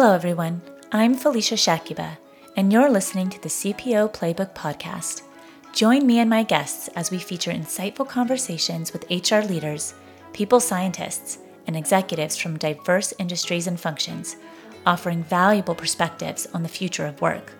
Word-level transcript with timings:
Hello, 0.00 0.14
everyone. 0.14 0.62
I'm 0.92 1.14
Felicia 1.14 1.56
Shakiba, 1.56 2.16
and 2.56 2.72
you're 2.72 2.88
listening 2.88 3.28
to 3.28 3.42
the 3.42 3.50
CPO 3.50 4.14
Playbook 4.14 4.54
Podcast. 4.54 5.24
Join 5.74 6.06
me 6.06 6.20
and 6.20 6.30
my 6.30 6.42
guests 6.42 6.88
as 6.96 7.10
we 7.10 7.18
feature 7.18 7.50
insightful 7.50 8.08
conversations 8.08 8.94
with 8.94 9.04
HR 9.10 9.46
leaders, 9.46 9.92
people 10.32 10.58
scientists, 10.58 11.36
and 11.66 11.76
executives 11.76 12.38
from 12.38 12.56
diverse 12.56 13.12
industries 13.18 13.66
and 13.66 13.78
functions, 13.78 14.36
offering 14.86 15.22
valuable 15.22 15.74
perspectives 15.74 16.46
on 16.54 16.62
the 16.62 16.68
future 16.70 17.04
of 17.04 17.20
work. 17.20 17.52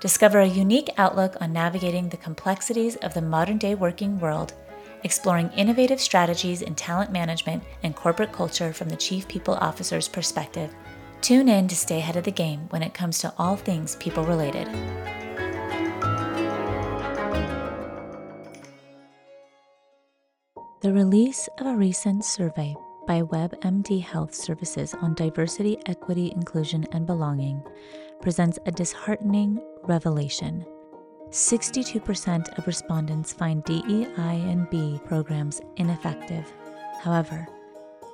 Discover 0.00 0.40
a 0.40 0.46
unique 0.46 0.88
outlook 0.96 1.36
on 1.42 1.52
navigating 1.52 2.08
the 2.08 2.16
complexities 2.16 2.96
of 2.96 3.12
the 3.12 3.20
modern 3.20 3.58
day 3.58 3.74
working 3.74 4.18
world, 4.18 4.54
exploring 5.02 5.50
innovative 5.50 6.00
strategies 6.00 6.62
in 6.62 6.74
talent 6.76 7.12
management 7.12 7.62
and 7.82 7.94
corporate 7.94 8.32
culture 8.32 8.72
from 8.72 8.88
the 8.88 8.96
Chief 8.96 9.28
People 9.28 9.56
Officer's 9.56 10.08
perspective 10.08 10.74
Tune 11.24 11.48
in 11.48 11.68
to 11.68 11.74
stay 11.74 12.00
ahead 12.00 12.16
of 12.16 12.24
the 12.24 12.30
game 12.30 12.66
when 12.68 12.82
it 12.82 12.92
comes 12.92 13.18
to 13.20 13.32
all 13.38 13.56
things 13.56 13.96
people 13.96 14.24
related. 14.24 14.68
The 20.82 20.92
release 20.92 21.48
of 21.58 21.66
a 21.66 21.74
recent 21.74 22.26
survey 22.26 22.76
by 23.06 23.22
WebMD 23.22 24.02
Health 24.02 24.34
Services 24.34 24.92
on 25.00 25.14
diversity, 25.14 25.78
equity, 25.86 26.30
inclusion, 26.36 26.84
and 26.92 27.06
belonging 27.06 27.62
presents 28.20 28.58
a 28.66 28.70
disheartening 28.70 29.62
revelation. 29.84 30.62
62% 31.30 32.58
of 32.58 32.66
respondents 32.66 33.32
find 33.32 33.64
DEI 33.64 34.12
and 34.18 34.68
B 34.68 35.00
programs 35.06 35.62
ineffective. 35.76 36.52
However, 37.00 37.48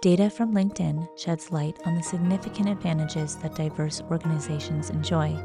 Data 0.00 0.30
from 0.30 0.54
LinkedIn 0.54 1.06
sheds 1.14 1.52
light 1.52 1.78
on 1.84 1.94
the 1.94 2.02
significant 2.02 2.70
advantages 2.70 3.36
that 3.36 3.54
diverse 3.54 4.00
organizations 4.10 4.88
enjoy. 4.88 5.38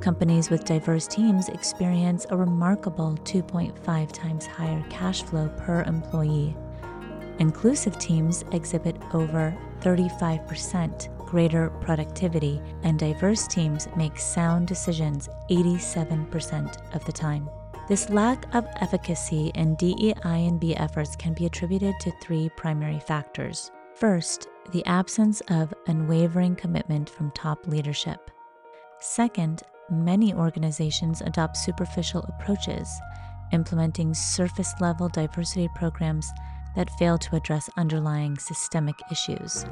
Companies 0.00 0.50
with 0.50 0.64
diverse 0.64 1.06
teams 1.06 1.48
experience 1.50 2.26
a 2.30 2.36
remarkable 2.36 3.16
2.5 3.22 4.12
times 4.12 4.44
higher 4.44 4.84
cash 4.90 5.22
flow 5.22 5.48
per 5.56 5.82
employee. 5.84 6.56
Inclusive 7.38 7.96
teams 7.98 8.44
exhibit 8.50 8.96
over 9.14 9.56
35% 9.82 11.16
greater 11.26 11.70
productivity, 11.80 12.60
and 12.82 12.98
diverse 12.98 13.46
teams 13.46 13.88
make 13.96 14.18
sound 14.18 14.66
decisions 14.66 15.28
87% 15.50 16.94
of 16.94 17.04
the 17.04 17.12
time. 17.12 17.48
This 17.88 18.10
lack 18.10 18.52
of 18.54 18.66
efficacy 18.80 19.52
in 19.54 19.76
DEI 19.76 20.14
and 20.24 20.58
B 20.58 20.74
efforts 20.74 21.14
can 21.14 21.34
be 21.34 21.46
attributed 21.46 21.94
to 22.00 22.12
three 22.20 22.48
primary 22.56 22.98
factors. 22.98 23.70
First, 23.96 24.48
the 24.72 24.84
absence 24.84 25.40
of 25.48 25.72
unwavering 25.86 26.54
commitment 26.54 27.08
from 27.08 27.30
top 27.30 27.66
leadership. 27.66 28.30
Second, 29.00 29.62
many 29.90 30.34
organizations 30.34 31.22
adopt 31.22 31.56
superficial 31.56 32.22
approaches, 32.24 32.90
implementing 33.52 34.12
surface 34.12 34.74
level 34.80 35.08
diversity 35.08 35.70
programs 35.74 36.30
that 36.74 36.90
fail 36.98 37.16
to 37.16 37.36
address 37.36 37.70
underlying 37.78 38.36
systemic 38.36 38.96
issues. 39.10 39.64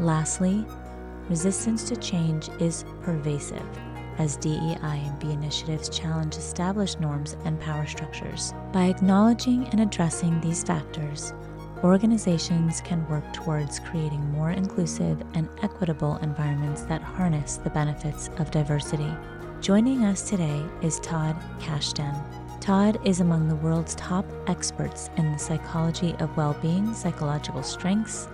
Lastly, 0.00 0.66
resistance 1.28 1.84
to 1.84 1.94
change 1.94 2.48
is 2.58 2.84
pervasive 3.02 3.68
as 4.18 4.36
DEI 4.36 4.76
and 4.82 5.18
B 5.20 5.30
initiatives 5.30 5.88
challenge 5.88 6.36
established 6.36 6.98
norms 6.98 7.36
and 7.44 7.60
power 7.60 7.86
structures. 7.86 8.52
By 8.72 8.86
acknowledging 8.86 9.68
and 9.68 9.80
addressing 9.80 10.40
these 10.40 10.64
factors, 10.64 11.32
organizations 11.84 12.80
can 12.80 13.06
work 13.08 13.24
towards 13.32 13.80
creating 13.80 14.24
more 14.30 14.50
inclusive 14.50 15.20
and 15.34 15.48
equitable 15.62 16.16
environments 16.18 16.82
that 16.82 17.02
harness 17.02 17.56
the 17.56 17.70
benefits 17.70 18.30
of 18.38 18.50
diversity. 18.50 19.10
Joining 19.60 20.04
us 20.04 20.28
today 20.28 20.62
is 20.80 21.00
Todd 21.00 21.36
Kashdan. 21.58 22.24
Todd 22.60 23.00
is 23.04 23.20
among 23.20 23.48
the 23.48 23.56
world's 23.56 23.96
top 23.96 24.24
experts 24.46 25.10
in 25.16 25.32
the 25.32 25.38
psychology 25.38 26.14
of 26.20 26.36
well 26.36 26.56
being, 26.62 26.94
psychological 26.94 27.64
strengths, 27.64 28.28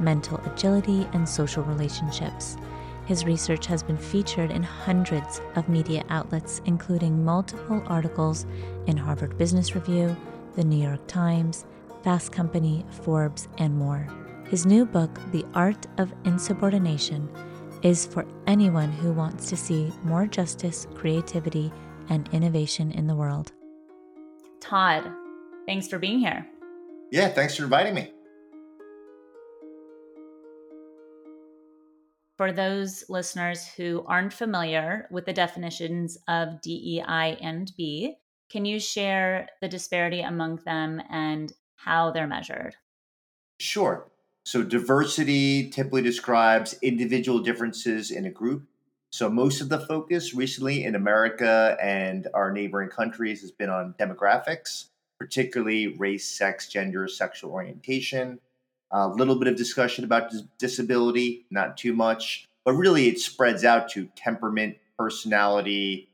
mental 0.00 0.40
agility, 0.46 1.06
and 1.12 1.28
social 1.28 1.62
relationships. 1.64 2.56
His 3.04 3.26
research 3.26 3.66
has 3.66 3.82
been 3.82 3.98
featured 3.98 4.50
in 4.50 4.62
hundreds 4.62 5.42
of 5.56 5.68
media 5.68 6.04
outlets, 6.08 6.62
including 6.64 7.22
multiple 7.22 7.82
articles 7.86 8.46
in 8.86 8.96
Harvard 8.96 9.36
Business 9.36 9.74
Review, 9.74 10.16
the 10.56 10.64
New 10.64 10.82
York 10.82 11.06
Times, 11.06 11.66
Fast 12.04 12.32
Company, 12.32 12.84
Forbes, 12.90 13.48
and 13.56 13.74
more. 13.74 14.06
His 14.50 14.66
new 14.66 14.84
book, 14.84 15.18
The 15.32 15.46
Art 15.54 15.86
of 15.96 16.12
Insubordination, 16.26 17.30
is 17.82 18.04
for 18.04 18.26
anyone 18.46 18.92
who 18.92 19.10
wants 19.10 19.48
to 19.48 19.56
see 19.56 19.90
more 20.02 20.26
justice, 20.26 20.86
creativity, 20.94 21.72
and 22.10 22.28
innovation 22.30 22.92
in 22.92 23.06
the 23.06 23.14
world. 23.14 23.52
Todd, 24.60 25.10
thanks 25.66 25.88
for 25.88 25.98
being 25.98 26.18
here. 26.18 26.46
Yeah, 27.10 27.28
thanks 27.28 27.56
for 27.56 27.64
inviting 27.64 27.94
me. 27.94 28.12
For 32.36 32.52
those 32.52 33.04
listeners 33.08 33.66
who 33.66 34.04
aren't 34.06 34.34
familiar 34.34 35.08
with 35.10 35.24
the 35.24 35.32
definitions 35.32 36.18
of 36.28 36.60
DEI 36.60 37.38
and 37.40 37.72
B, 37.78 38.16
can 38.50 38.66
you 38.66 38.78
share 38.78 39.48
the 39.62 39.68
disparity 39.68 40.20
among 40.20 40.56
them 40.66 41.00
and 41.08 41.50
how 41.84 42.10
they're 42.10 42.26
measured? 42.26 42.76
Sure. 43.60 44.06
So, 44.46 44.62
diversity 44.62 45.70
typically 45.70 46.02
describes 46.02 46.76
individual 46.82 47.38
differences 47.38 48.10
in 48.10 48.26
a 48.26 48.30
group. 48.30 48.64
So, 49.10 49.30
most 49.30 49.60
of 49.60 49.68
the 49.68 49.80
focus 49.80 50.34
recently 50.34 50.84
in 50.84 50.94
America 50.94 51.76
and 51.80 52.28
our 52.34 52.52
neighboring 52.52 52.90
countries 52.90 53.40
has 53.42 53.50
been 53.50 53.70
on 53.70 53.94
demographics, 53.98 54.86
particularly 55.18 55.88
race, 55.88 56.26
sex, 56.26 56.68
gender, 56.68 57.08
sexual 57.08 57.52
orientation. 57.52 58.40
A 58.90 59.08
little 59.08 59.36
bit 59.36 59.48
of 59.48 59.56
discussion 59.56 60.04
about 60.04 60.32
disability, 60.58 61.46
not 61.50 61.76
too 61.76 61.94
much, 61.94 62.48
but 62.64 62.74
really 62.74 63.08
it 63.08 63.18
spreads 63.18 63.64
out 63.64 63.88
to 63.90 64.08
temperament, 64.14 64.76
personality, 64.98 66.08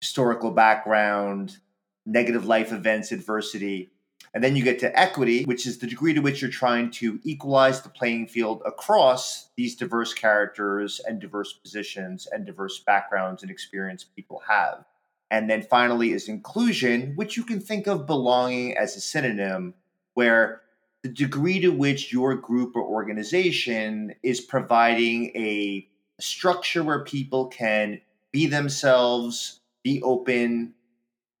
historical 0.00 0.50
background, 0.50 1.58
negative 2.06 2.46
life 2.46 2.72
events, 2.72 3.12
adversity. 3.12 3.90
And 4.34 4.44
then 4.44 4.56
you 4.56 4.62
get 4.62 4.78
to 4.80 4.98
equity, 4.98 5.44
which 5.44 5.66
is 5.66 5.78
the 5.78 5.86
degree 5.86 6.14
to 6.14 6.20
which 6.20 6.42
you're 6.42 6.50
trying 6.50 6.90
to 6.92 7.18
equalize 7.24 7.82
the 7.82 7.88
playing 7.88 8.26
field 8.26 8.62
across 8.66 9.48
these 9.56 9.74
diverse 9.74 10.12
characters 10.12 11.00
and 11.06 11.20
diverse 11.20 11.52
positions 11.52 12.28
and 12.30 12.44
diverse 12.44 12.78
backgrounds 12.80 13.42
and 13.42 13.50
experience 13.50 14.04
people 14.04 14.42
have. 14.48 14.84
And 15.30 15.48
then 15.48 15.62
finally 15.62 16.12
is 16.12 16.28
inclusion, 16.28 17.12
which 17.16 17.36
you 17.36 17.44
can 17.44 17.60
think 17.60 17.86
of 17.86 18.06
belonging 18.06 18.76
as 18.76 18.96
a 18.96 19.00
synonym, 19.00 19.74
where 20.14 20.62
the 21.02 21.08
degree 21.08 21.60
to 21.60 21.68
which 21.68 22.12
your 22.12 22.34
group 22.34 22.74
or 22.74 22.82
organization 22.82 24.14
is 24.22 24.40
providing 24.40 25.26
a 25.36 25.88
structure 26.20 26.82
where 26.82 27.04
people 27.04 27.46
can 27.46 28.00
be 28.32 28.46
themselves, 28.46 29.60
be 29.82 30.02
open, 30.02 30.74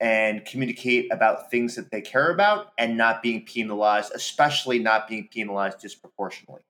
and 0.00 0.44
communicate 0.44 1.12
about 1.12 1.50
things 1.50 1.74
that 1.74 1.90
they 1.90 2.00
care 2.00 2.30
about 2.30 2.72
and 2.78 2.96
not 2.96 3.22
being 3.22 3.44
penalized, 3.44 4.12
especially 4.14 4.78
not 4.78 5.08
being 5.08 5.28
penalized 5.32 5.80
disproportionately. 5.80 6.62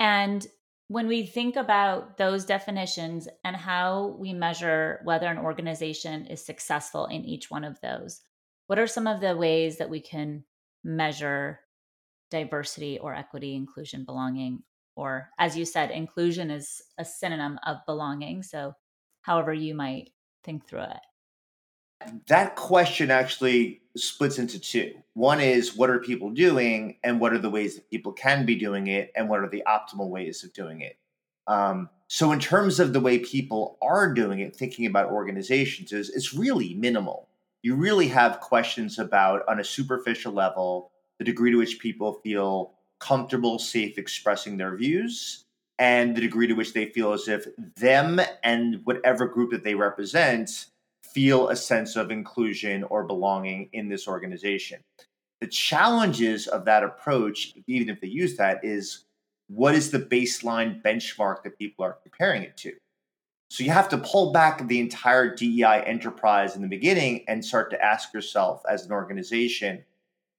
And 0.00 0.46
when 0.88 1.06
we 1.06 1.26
think 1.26 1.56
about 1.56 2.16
those 2.16 2.46
definitions 2.46 3.28
and 3.44 3.54
how 3.54 4.16
we 4.18 4.32
measure 4.32 5.00
whether 5.04 5.26
an 5.26 5.38
organization 5.38 6.26
is 6.26 6.44
successful 6.44 7.06
in 7.06 7.24
each 7.24 7.50
one 7.50 7.64
of 7.64 7.78
those, 7.82 8.22
what 8.68 8.78
are 8.78 8.86
some 8.86 9.06
of 9.06 9.20
the 9.20 9.36
ways 9.36 9.76
that 9.78 9.90
we 9.90 10.00
can 10.00 10.44
measure 10.82 11.60
diversity 12.30 12.98
or 12.98 13.14
equity, 13.14 13.54
inclusion, 13.54 14.04
belonging? 14.04 14.62
Or, 14.96 15.28
as 15.38 15.56
you 15.56 15.64
said, 15.64 15.90
inclusion 15.90 16.50
is 16.50 16.80
a 16.96 17.04
synonym 17.04 17.58
of 17.66 17.78
belonging. 17.86 18.42
So, 18.42 18.74
however, 19.22 19.52
you 19.52 19.74
might 19.74 20.10
think 20.42 20.66
through 20.66 20.82
it. 20.82 21.00
That 22.28 22.56
question 22.56 23.10
actually 23.10 23.82
splits 23.96 24.38
into 24.38 24.58
two. 24.58 24.94
One 25.14 25.40
is 25.40 25.76
what 25.76 25.90
are 25.90 25.98
people 25.98 26.30
doing, 26.30 26.96
and 27.02 27.20
what 27.20 27.32
are 27.32 27.38
the 27.38 27.50
ways 27.50 27.74
that 27.74 27.90
people 27.90 28.12
can 28.12 28.46
be 28.46 28.54
doing 28.54 28.86
it, 28.86 29.10
and 29.16 29.28
what 29.28 29.40
are 29.40 29.48
the 29.48 29.64
optimal 29.66 30.08
ways 30.08 30.44
of 30.44 30.52
doing 30.52 30.80
it. 30.80 30.96
Um, 31.48 31.90
so, 32.06 32.30
in 32.32 32.38
terms 32.38 32.78
of 32.78 32.92
the 32.92 33.00
way 33.00 33.18
people 33.18 33.78
are 33.82 34.12
doing 34.12 34.40
it, 34.40 34.54
thinking 34.54 34.86
about 34.86 35.10
organizations 35.10 35.92
is 35.92 36.10
it's 36.10 36.32
really 36.32 36.74
minimal. 36.74 37.28
You 37.62 37.74
really 37.74 38.08
have 38.08 38.40
questions 38.40 38.98
about, 38.98 39.42
on 39.48 39.58
a 39.58 39.64
superficial 39.64 40.32
level, 40.32 40.92
the 41.18 41.24
degree 41.24 41.50
to 41.50 41.56
which 41.56 41.80
people 41.80 42.20
feel 42.22 42.74
comfortable, 43.00 43.58
safe 43.58 43.98
expressing 43.98 44.56
their 44.56 44.76
views, 44.76 45.44
and 45.78 46.16
the 46.16 46.20
degree 46.20 46.46
to 46.46 46.54
which 46.54 46.72
they 46.72 46.86
feel 46.86 47.12
as 47.12 47.28
if 47.28 47.46
them 47.76 48.20
and 48.44 48.80
whatever 48.84 49.26
group 49.26 49.50
that 49.50 49.64
they 49.64 49.74
represent 49.74 50.66
feel 51.12 51.48
a 51.48 51.56
sense 51.56 51.96
of 51.96 52.10
inclusion 52.10 52.84
or 52.84 53.04
belonging 53.04 53.68
in 53.72 53.88
this 53.88 54.08
organization. 54.08 54.80
The 55.40 55.46
challenges 55.46 56.46
of 56.46 56.64
that 56.64 56.82
approach, 56.82 57.54
even 57.66 57.88
if 57.88 58.00
they 58.00 58.08
use 58.08 58.36
that, 58.36 58.64
is 58.64 59.04
what 59.48 59.74
is 59.74 59.90
the 59.90 60.00
baseline 60.00 60.82
benchmark 60.82 61.42
that 61.42 61.58
people 61.58 61.84
are 61.84 61.98
comparing 62.02 62.42
it 62.42 62.56
to? 62.58 62.74
So 63.50 63.64
you 63.64 63.70
have 63.70 63.88
to 63.90 63.98
pull 63.98 64.32
back 64.32 64.66
the 64.66 64.78
entire 64.78 65.34
DEI 65.34 65.82
enterprise 65.86 66.54
in 66.54 66.60
the 66.62 66.68
beginning 66.68 67.24
and 67.28 67.42
start 67.42 67.70
to 67.70 67.82
ask 67.82 68.12
yourself 68.12 68.62
as 68.68 68.84
an 68.84 68.92
organization, 68.92 69.84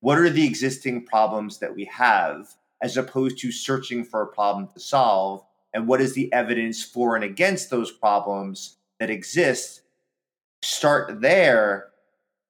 what 0.01 0.19
are 0.19 0.30
the 0.30 0.45
existing 0.45 1.06
problems 1.06 1.57
that 1.57 1.75
we 1.75 1.86
have, 1.86 2.56
as 2.81 2.98
opposed 2.98 3.39
to 3.39 3.51
searching 3.51 4.04
for 4.04 4.21
a 4.21 4.27
problem 4.27 4.68
to 4.74 4.80
solve? 4.80 5.44
And 5.74 5.88
what 5.88 6.01
is 6.01 6.13
the 6.13 6.31
evidence 6.31 6.83
for 6.83 7.16
and 7.16 7.24
against 7.24 7.69
those 7.69 7.92
problems 7.92 8.77
that 9.00 9.10
exist? 9.10 9.81
Start 10.62 11.22
there. 11.22 11.90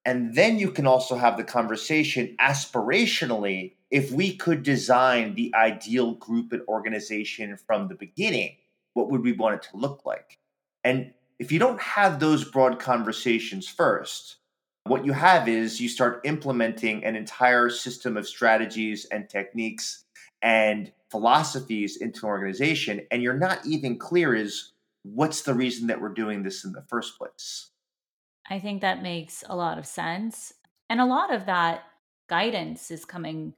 And 0.05 0.35
then 0.35 0.57
you 0.57 0.71
can 0.71 0.87
also 0.87 1.15
have 1.15 1.37
the 1.37 1.43
conversation 1.43 2.35
aspirationally 2.39 3.73
if 3.91 4.11
we 4.11 4.35
could 4.35 4.63
design 4.63 5.33
the 5.35 5.53
ideal 5.55 6.13
group 6.13 6.53
and 6.53 6.61
organization 6.67 7.57
from 7.57 7.87
the 7.87 7.95
beginning, 7.95 8.55
what 8.93 9.09
would 9.09 9.23
we 9.23 9.31
want 9.33 9.55
it 9.55 9.69
to 9.71 9.77
look 9.77 10.05
like? 10.05 10.37
And 10.83 11.13
if 11.39 11.51
you 11.51 11.59
don't 11.59 11.81
have 11.81 12.19
those 12.19 12.43
broad 12.43 12.79
conversations 12.79 13.67
first, 13.67 14.37
what 14.85 15.05
you 15.05 15.13
have 15.13 15.47
is 15.47 15.81
you 15.81 15.89
start 15.89 16.21
implementing 16.23 17.03
an 17.03 17.15
entire 17.15 17.69
system 17.69 18.17
of 18.17 18.27
strategies 18.27 19.05
and 19.05 19.29
techniques 19.29 20.05
and 20.41 20.91
philosophies 21.11 21.97
into 21.97 22.25
an 22.25 22.29
organization, 22.29 23.01
and 23.11 23.21
you're 23.21 23.33
not 23.33 23.65
even 23.65 23.97
clear 23.97 24.35
is 24.35 24.73
what's 25.03 25.41
the 25.41 25.53
reason 25.53 25.87
that 25.87 26.01
we're 26.01 26.09
doing 26.09 26.43
this 26.43 26.63
in 26.63 26.71
the 26.71 26.83
first 26.83 27.17
place. 27.17 27.71
I 28.49 28.59
think 28.59 28.81
that 28.81 29.03
makes 29.03 29.43
a 29.47 29.55
lot 29.55 29.77
of 29.77 29.85
sense. 29.85 30.53
And 30.89 30.99
a 30.99 31.05
lot 31.05 31.33
of 31.33 31.45
that 31.45 31.83
guidance 32.29 32.91
is 32.91 33.05
coming 33.05 33.53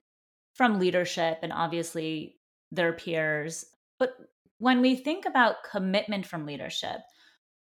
from 0.54 0.80
leadership 0.80 1.40
and 1.42 1.54
obviously 1.54 2.36
their 2.72 2.94
peers. 2.94 3.66
But 4.00 4.16
when 4.58 4.82
we 4.82 4.96
think 4.96 5.26
about 5.26 5.64
commitment 5.70 6.26
from 6.26 6.46
leadership, 6.46 7.02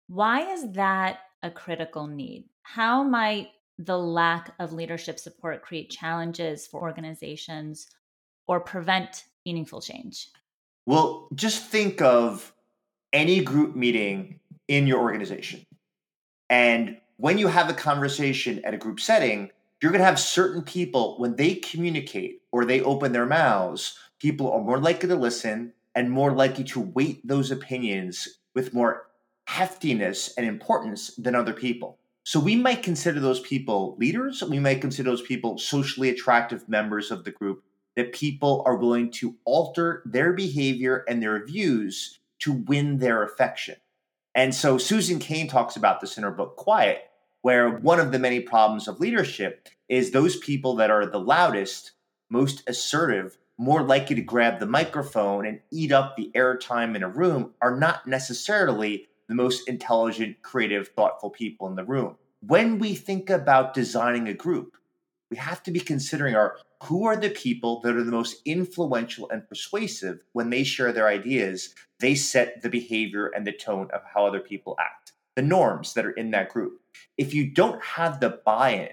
why 0.09 0.53
is 0.53 0.73
that 0.73 1.21
a 1.43 1.50
critical 1.50 2.06
need? 2.06 2.49
How 2.62 3.03
might 3.03 3.49
the 3.79 3.99
lack 3.99 4.55
of 4.59 4.73
leadership 4.73 5.19
support 5.19 5.62
create 5.62 5.91
challenges 5.91 6.67
for 6.67 6.82
organizations 6.82 7.88
or 8.47 8.61
prevent 8.61 9.25
meaningful 9.47 9.81
change? 9.81 10.29
Well, 10.87 11.29
just 11.35 11.67
think 11.67 12.03
of 12.03 12.53
any 13.12 13.43
group 13.43 13.75
meeting 13.75 14.41
in 14.69 14.87
your 14.87 15.00
organization. 15.00 15.65
And 16.50 16.99
when 17.17 17.39
you 17.39 17.49
have 17.49 17.71
a 17.71 17.75
conversation 17.75 18.65
at 18.65 18.75
a 18.75 18.79
group 18.79 19.01
setting, 19.01 19.51
you're 19.81 19.93
going 19.93 20.01
to 20.01 20.07
have 20.07 20.19
certain 20.19 20.63
people, 20.63 21.17
when 21.19 21.37
they 21.37 21.57
communicate 21.57 22.43
or 22.53 22.65
they 22.65 22.81
open 22.81 23.13
their 23.13 23.27
mouths, 23.27 23.99
people 24.19 24.51
are 24.51 24.63
more 24.63 24.79
likely 24.79 25.09
to 25.09 25.17
listen 25.17 25.73
and 25.95 26.11
more 26.11 26.33
likely 26.33 26.65
to 26.65 26.81
weight 26.81 27.21
those 27.27 27.51
opinions 27.51 28.41
with 28.55 28.75
more 28.75 29.07
heftiness 29.49 30.33
and 30.37 30.47
importance 30.47 31.15
than 31.17 31.35
other 31.35 31.53
people. 31.53 31.99
So 32.25 32.41
we 32.41 32.57
might 32.57 32.83
consider 32.83 33.21
those 33.21 33.41
people 33.41 33.97
leaders. 33.99 34.43
We 34.43 34.59
might 34.59 34.81
consider 34.81 35.11
those 35.11 35.23
people 35.23 35.59
socially 35.59 36.09
attractive 36.09 36.69
members 36.69 37.11
of 37.11 37.25
the 37.25 37.31
group 37.31 37.63
that 37.97 38.15
people 38.15 38.63
are 38.65 38.77
willing 38.77 39.11
to 39.13 39.37
alter 39.45 40.03
their 40.07 40.33
behavior 40.33 41.05
and 41.07 41.23
their 41.23 41.45
views 41.45 42.19
to 42.41 42.53
win 42.53 42.99
their 42.99 43.23
affection. 43.23 43.77
And 44.35 44.55
so 44.55 44.79
Susan 44.79 45.19
Cain 45.19 45.49
talks 45.49 45.77
about 45.77 46.01
this 46.01 46.17
in 46.17 46.25
her 46.25 46.31
book 46.31 46.57
Quiet, 46.57 47.11
where 47.43 47.71
one 47.71 48.01
of 48.01 48.11
the 48.11 48.19
many 48.19 48.41
problems 48.41 48.89
of 48.89 49.01
leadership 49.01 49.69
is 49.89 50.11
those 50.11 50.37
people 50.37 50.77
that 50.77 50.91
are 50.91 51.07
the 51.07 51.21
loudest, 51.21 51.93
most 52.31 52.63
assertive, 52.69 53.37
more 53.59 53.83
likely 53.83 54.17
to 54.17 54.23
grab 54.23 54.59
the 54.59 54.67
microphone 54.67 55.47
and 55.47 55.61
eat 55.71 55.93
up 55.93 56.17
the 56.17 56.33
airtime 56.35 56.97
in 56.97 57.03
a 57.03 57.09
room 57.09 57.53
are 57.63 57.77
not 57.77 58.07
necessarily 58.07 59.07
the 59.29 59.35
most 59.35 59.69
intelligent, 59.69 60.43
creative, 60.43 60.89
thoughtful 60.89 61.31
people 61.31 61.69
in 61.69 61.77
the 61.77 61.85
room. 61.85 62.17
When 62.41 62.79
we 62.79 62.95
think 62.95 63.31
about 63.31 63.75
designing 63.75 64.29
a 64.29 64.35
group, 64.35 64.77
we 65.31 65.37
have 65.37 65.63
to 65.63 65.71
be 65.71 65.81
considering 65.81 66.35
our 66.35 66.57
who 66.82 67.05
are 67.05 67.17
the 67.17 67.31
people 67.31 67.81
that 67.81 67.97
are 67.97 68.05
the 68.05 68.11
most 68.11 68.43
influential 68.44 69.29
and 69.31 69.49
persuasive 69.49 70.23
when 70.32 70.50
they 70.50 70.65
share 70.65 70.93
their 70.93 71.09
ideas 71.09 71.75
they 72.00 72.15
set 72.15 72.62
the 72.62 72.69
behavior 72.69 73.29
and 73.29 73.47
the 73.47 73.53
tone 73.53 73.88
of 73.93 74.03
how 74.12 74.26
other 74.26 74.41
people 74.41 74.76
act 74.79 75.12
the 75.37 75.43
norms 75.43 75.94
that 75.94 76.06
are 76.06 76.12
in 76.12 76.31
that 76.31 76.49
group 76.49 76.81
if 77.17 77.32
you 77.32 77.50
don't 77.50 77.82
have 77.82 78.21
the 78.21 78.41
buy-in 78.44 78.88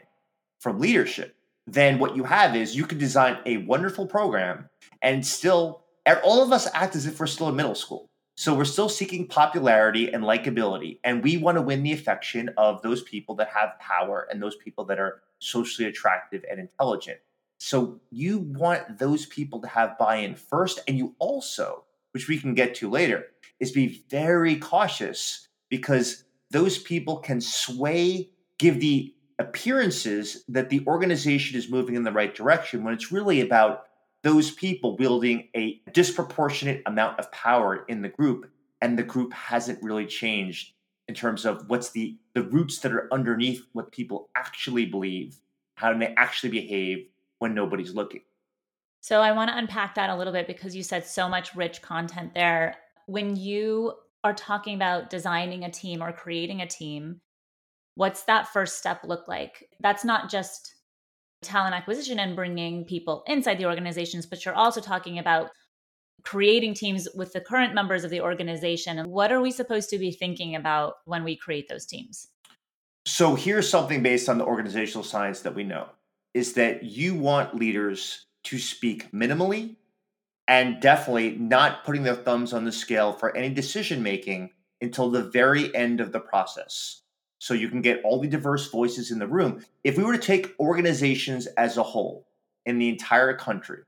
from 0.59 0.79
leadership 0.79 1.35
then 1.67 1.99
what 1.99 2.15
you 2.15 2.23
have 2.23 2.55
is 2.55 2.75
you 2.75 2.85
can 2.85 2.97
design 2.97 3.37
a 3.45 3.57
wonderful 3.57 4.05
program 4.05 4.69
and 5.01 5.25
still 5.25 5.83
all 6.23 6.43
of 6.43 6.51
us 6.51 6.67
act 6.73 6.95
as 6.95 7.05
if 7.05 7.19
we're 7.19 7.27
still 7.27 7.49
in 7.49 7.55
middle 7.55 7.75
school 7.75 8.11
so 8.41 8.55
we're 8.55 8.65
still 8.65 8.89
seeking 8.89 9.27
popularity 9.27 10.11
and 10.11 10.23
likability, 10.23 10.97
and 11.03 11.23
we 11.23 11.37
want 11.37 11.57
to 11.57 11.61
win 11.61 11.83
the 11.83 11.91
affection 11.91 12.49
of 12.57 12.81
those 12.81 13.03
people 13.03 13.35
that 13.35 13.49
have 13.49 13.77
power 13.79 14.27
and 14.31 14.41
those 14.41 14.55
people 14.55 14.83
that 14.85 14.99
are 14.99 15.21
socially 15.39 15.87
attractive 15.87 16.43
and 16.49 16.59
intelligent. 16.59 17.19
So 17.63 18.01
you 18.09 18.39
want 18.39 18.97
those 18.97 19.27
people 19.27 19.61
to 19.61 19.67
have 19.67 19.99
buy-in 19.99 20.33
first, 20.33 20.79
and 20.87 20.97
you 20.97 21.13
also, 21.19 21.83
which 22.11 22.27
we 22.27 22.39
can 22.39 22.55
get 22.55 22.73
to 22.75 22.89
later, 22.89 23.27
is 23.59 23.71
be 23.71 24.03
very 24.09 24.55
cautious 24.55 25.47
because 25.69 26.23
those 26.49 26.79
people 26.79 27.17
can 27.17 27.39
sway, 27.39 28.31
give 28.57 28.79
the 28.79 29.13
appearances 29.37 30.43
that 30.47 30.71
the 30.71 30.83
organization 30.87 31.55
is 31.55 31.69
moving 31.69 31.93
in 31.93 32.01
the 32.01 32.11
right 32.11 32.33
direction 32.33 32.83
when 32.83 32.95
it's 32.95 33.11
really 33.11 33.41
about 33.41 33.83
those 34.23 34.49
people 34.49 34.97
wielding 34.97 35.47
a 35.55 35.79
disproportionate 35.93 36.81
amount 36.87 37.19
of 37.19 37.31
power 37.31 37.85
in 37.87 38.01
the 38.01 38.09
group 38.09 38.49
and 38.81 38.97
the 38.97 39.03
group 39.03 39.33
hasn't 39.33 39.83
really 39.83 40.07
changed 40.07 40.73
in 41.07 41.13
terms 41.13 41.45
of 41.45 41.69
what's 41.69 41.91
the 41.91 42.17
the 42.33 42.41
roots 42.41 42.79
that 42.79 42.91
are 42.91 43.07
underneath 43.13 43.61
what 43.73 43.91
people 43.91 44.29
actually 44.35 44.87
believe 44.87 45.37
how 45.75 45.97
they 45.97 46.13
actually 46.15 46.51
behave 46.51 47.07
when 47.41 47.53
nobody's 47.53 47.93
looking 47.93 48.21
so 49.01 49.21
i 49.21 49.31
want 49.31 49.49
to 49.49 49.57
unpack 49.57 49.95
that 49.95 50.09
a 50.09 50.15
little 50.15 50.33
bit 50.33 50.47
because 50.47 50.75
you 50.75 50.83
said 50.83 51.05
so 51.05 51.27
much 51.27 51.55
rich 51.55 51.81
content 51.81 52.33
there 52.33 52.75
when 53.07 53.35
you 53.35 53.93
are 54.23 54.33
talking 54.33 54.75
about 54.75 55.09
designing 55.09 55.63
a 55.63 55.71
team 55.71 56.01
or 56.01 56.11
creating 56.11 56.61
a 56.61 56.67
team 56.67 57.19
what's 57.95 58.23
that 58.23 58.47
first 58.47 58.77
step 58.77 59.01
look 59.03 59.27
like 59.27 59.67
that's 59.79 60.05
not 60.05 60.29
just 60.29 60.75
talent 61.41 61.75
acquisition 61.75 62.19
and 62.19 62.35
bringing 62.35 62.85
people 62.85 63.23
inside 63.27 63.57
the 63.57 63.65
organizations, 63.65 64.25
but 64.25 64.45
you're 64.45 64.55
also 64.55 64.79
talking 64.79 65.19
about 65.19 65.49
creating 66.23 66.73
teams 66.73 67.07
with 67.15 67.33
the 67.33 67.41
current 67.41 67.73
members 67.73 68.03
of 68.03 68.11
the 68.11 68.21
organization. 68.21 68.99
And 68.99 69.09
what 69.09 69.31
are 69.31 69.41
we 69.41 69.51
supposed 69.51 69.89
to 69.89 69.97
be 69.97 70.11
thinking 70.11 70.55
about 70.55 70.95
when 71.05 71.23
we 71.23 71.35
create 71.35 71.67
those 71.67 71.85
teams? 71.85 72.27
So 73.05 73.33
here's 73.33 73.67
something 73.67 74.03
based 74.03 74.29
on 74.29 74.37
the 74.37 74.45
organizational 74.45 75.03
science 75.03 75.41
that 75.41 75.55
we 75.55 75.63
know 75.63 75.87
is 76.33 76.53
that 76.53 76.83
you 76.83 77.15
want 77.15 77.55
leaders 77.55 78.25
to 78.43 78.57
speak 78.57 79.11
minimally 79.11 79.75
and 80.47 80.81
definitely 80.81 81.31
not 81.31 81.83
putting 81.85 82.03
their 82.03 82.15
thumbs 82.15 82.53
on 82.53 82.65
the 82.65 82.71
scale 82.71 83.13
for 83.13 83.35
any 83.35 83.49
decision 83.49 84.01
making 84.01 84.49
until 84.81 85.09
the 85.09 85.23
very 85.23 85.73
end 85.75 86.01
of 86.01 86.11
the 86.11 86.19
process 86.19 87.01
so 87.39 87.53
you 87.53 87.69
can 87.69 87.81
get 87.81 88.01
all 88.03 88.19
the 88.19 88.27
diverse 88.27 88.69
voices 88.69 89.09
in 89.09 89.17
the 89.17 89.27
room. 89.27 89.65
If 89.83 89.97
we 89.97 90.03
were 90.03 90.13
to 90.13 90.19
take 90.19 90.53
organizations 90.59 91.47
as 91.47 91.77
a 91.77 91.83
whole 91.83 92.27
in 92.65 92.77
the 92.77 92.89
entire 92.89 93.35
country, 93.35 93.79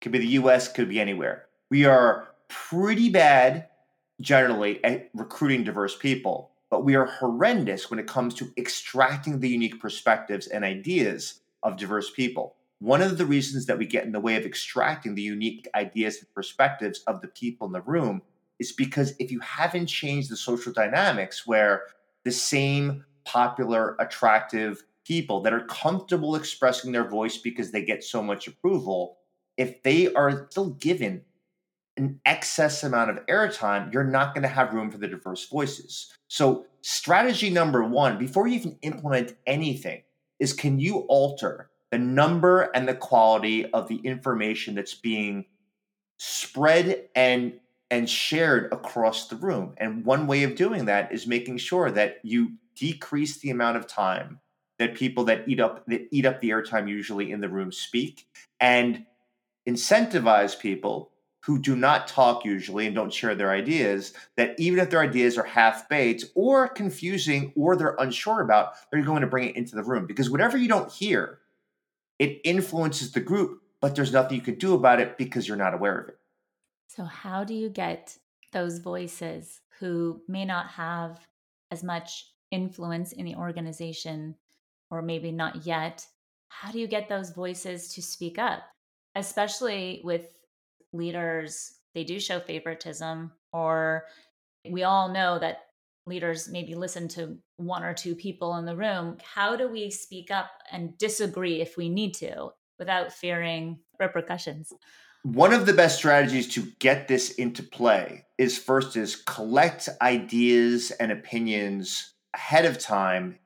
could 0.00 0.12
be 0.12 0.18
the 0.18 0.38
US, 0.38 0.70
could 0.70 0.88
be 0.88 1.00
anywhere, 1.00 1.46
we 1.70 1.86
are 1.86 2.28
pretty 2.48 3.08
bad 3.08 3.68
generally 4.20 4.82
at 4.84 5.10
recruiting 5.12 5.64
diverse 5.64 5.96
people, 5.96 6.50
but 6.70 6.84
we 6.84 6.94
are 6.94 7.06
horrendous 7.06 7.90
when 7.90 7.98
it 7.98 8.06
comes 8.06 8.34
to 8.34 8.52
extracting 8.56 9.40
the 9.40 9.48
unique 9.48 9.80
perspectives 9.80 10.46
and 10.46 10.64
ideas 10.64 11.40
of 11.64 11.76
diverse 11.76 12.10
people. 12.10 12.54
One 12.78 13.02
of 13.02 13.18
the 13.18 13.26
reasons 13.26 13.66
that 13.66 13.78
we 13.78 13.86
get 13.86 14.04
in 14.04 14.12
the 14.12 14.20
way 14.20 14.36
of 14.36 14.44
extracting 14.44 15.14
the 15.14 15.22
unique 15.22 15.66
ideas 15.74 16.18
and 16.18 16.32
perspectives 16.34 17.00
of 17.06 17.20
the 17.22 17.28
people 17.28 17.66
in 17.66 17.72
the 17.72 17.80
room 17.80 18.22
is 18.58 18.72
because 18.72 19.14
if 19.18 19.32
you 19.32 19.40
haven't 19.40 19.86
changed 19.86 20.30
the 20.30 20.36
social 20.36 20.72
dynamics 20.72 21.46
where 21.46 21.84
the 22.24 22.30
same 22.30 23.04
popular, 23.24 23.96
attractive 23.98 24.84
people 25.04 25.40
that 25.40 25.52
are 25.52 25.64
comfortable 25.66 26.36
expressing 26.36 26.92
their 26.92 27.08
voice 27.08 27.36
because 27.36 27.70
they 27.70 27.84
get 27.84 28.04
so 28.04 28.22
much 28.22 28.46
approval, 28.46 29.18
if 29.56 29.82
they 29.82 30.12
are 30.14 30.46
still 30.50 30.70
given 30.70 31.22
an 31.96 32.20
excess 32.26 32.82
amount 32.82 33.10
of 33.10 33.24
airtime, 33.26 33.92
you're 33.92 34.04
not 34.04 34.34
going 34.34 34.42
to 34.42 34.48
have 34.48 34.74
room 34.74 34.90
for 34.90 34.98
the 34.98 35.08
diverse 35.08 35.48
voices. 35.48 36.12
So, 36.28 36.66
strategy 36.82 37.50
number 37.50 37.84
one, 37.84 38.18
before 38.18 38.48
you 38.48 38.56
even 38.56 38.78
implement 38.82 39.36
anything, 39.46 40.02
is 40.44 40.52
can 40.52 40.78
you 40.78 40.98
alter 41.08 41.70
the 41.90 41.98
number 41.98 42.70
and 42.74 42.86
the 42.86 42.94
quality 42.94 43.64
of 43.72 43.88
the 43.88 43.96
information 43.96 44.74
that's 44.74 44.94
being 44.94 45.46
spread 46.18 47.08
and 47.16 47.54
and 47.90 48.10
shared 48.10 48.72
across 48.72 49.28
the 49.28 49.36
room. 49.36 49.74
And 49.76 50.04
one 50.04 50.26
way 50.26 50.42
of 50.42 50.56
doing 50.56 50.86
that 50.86 51.12
is 51.12 51.26
making 51.26 51.58
sure 51.58 51.90
that 51.92 52.16
you 52.24 52.54
decrease 52.74 53.38
the 53.38 53.50
amount 53.50 53.76
of 53.76 53.86
time 53.86 54.40
that 54.78 54.96
people 54.96 55.24
that 55.24 55.48
eat 55.48 55.60
up 55.60 55.86
that 55.86 56.08
eat 56.10 56.26
up 56.26 56.40
the 56.40 56.50
airtime 56.50 56.88
usually 56.88 57.30
in 57.30 57.40
the 57.40 57.48
room 57.48 57.70
speak 57.72 58.26
and 58.60 59.06
incentivize 59.68 60.58
people 60.58 61.12
who 61.44 61.58
do 61.58 61.76
not 61.76 62.08
talk 62.08 62.42
usually 62.42 62.86
and 62.86 62.94
don't 62.94 63.12
share 63.12 63.34
their 63.34 63.50
ideas, 63.50 64.14
that 64.36 64.58
even 64.58 64.78
if 64.78 64.88
their 64.88 65.02
ideas 65.02 65.36
are 65.36 65.44
half 65.44 65.86
baked 65.90 66.24
or 66.34 66.68
confusing 66.68 67.52
or 67.54 67.76
they're 67.76 67.96
unsure 67.98 68.40
about, 68.40 68.72
they're 68.90 69.02
going 69.02 69.20
to 69.20 69.26
bring 69.26 69.50
it 69.50 69.56
into 69.56 69.76
the 69.76 69.82
room. 69.82 70.06
Because 70.06 70.30
whatever 70.30 70.56
you 70.56 70.68
don't 70.68 70.90
hear, 70.90 71.40
it 72.18 72.40
influences 72.44 73.12
the 73.12 73.20
group, 73.20 73.60
but 73.82 73.94
there's 73.94 74.12
nothing 74.12 74.36
you 74.36 74.42
can 74.42 74.54
do 74.54 74.72
about 74.72 75.00
it 75.00 75.18
because 75.18 75.46
you're 75.46 75.56
not 75.58 75.74
aware 75.74 75.98
of 75.98 76.08
it. 76.08 76.18
So, 76.88 77.04
how 77.04 77.44
do 77.44 77.52
you 77.52 77.68
get 77.68 78.16
those 78.52 78.78
voices 78.78 79.60
who 79.80 80.22
may 80.26 80.46
not 80.46 80.68
have 80.68 81.26
as 81.70 81.82
much 81.82 82.30
influence 82.52 83.12
in 83.12 83.26
the 83.26 83.34
organization, 83.34 84.36
or 84.90 85.02
maybe 85.02 85.30
not 85.30 85.66
yet? 85.66 86.06
How 86.48 86.70
do 86.70 86.78
you 86.78 86.86
get 86.86 87.10
those 87.10 87.30
voices 87.30 87.92
to 87.94 88.00
speak 88.00 88.38
up, 88.38 88.62
especially 89.14 90.00
with 90.04 90.38
leaders, 90.94 91.74
they 91.94 92.04
do 92.04 92.18
show 92.18 92.40
favoritism, 92.40 93.32
or 93.52 94.04
we 94.68 94.84
all 94.84 95.08
know 95.08 95.38
that 95.38 95.58
leaders 96.06 96.48
maybe 96.48 96.74
listen 96.74 97.08
to 97.08 97.36
one 97.56 97.82
or 97.82 97.94
two 97.94 98.14
people 98.14 98.56
in 98.56 98.64
the 98.64 98.76
room. 98.76 99.16
How 99.22 99.56
do 99.56 99.68
we 99.68 99.90
speak 99.90 100.30
up 100.30 100.50
and 100.70 100.96
disagree 100.98 101.60
if 101.60 101.76
we 101.76 101.88
need 101.88 102.14
to 102.14 102.50
without 102.78 103.12
fearing 103.12 103.78
repercussions? 103.98 104.72
One 105.22 105.54
of 105.54 105.64
the 105.64 105.72
best 105.72 105.96
strategies 105.96 106.48
to 106.54 106.66
get 106.80 107.08
this 107.08 107.30
into 107.32 107.62
play 107.62 108.26
is 108.36 108.58
first 108.58 108.96
is 108.96 109.16
collect 109.16 109.88
ideas 110.02 110.90
and 110.90 111.10
opinions 111.10 112.12
ahead 112.34 112.66
of 112.66 112.78
time 112.78 113.38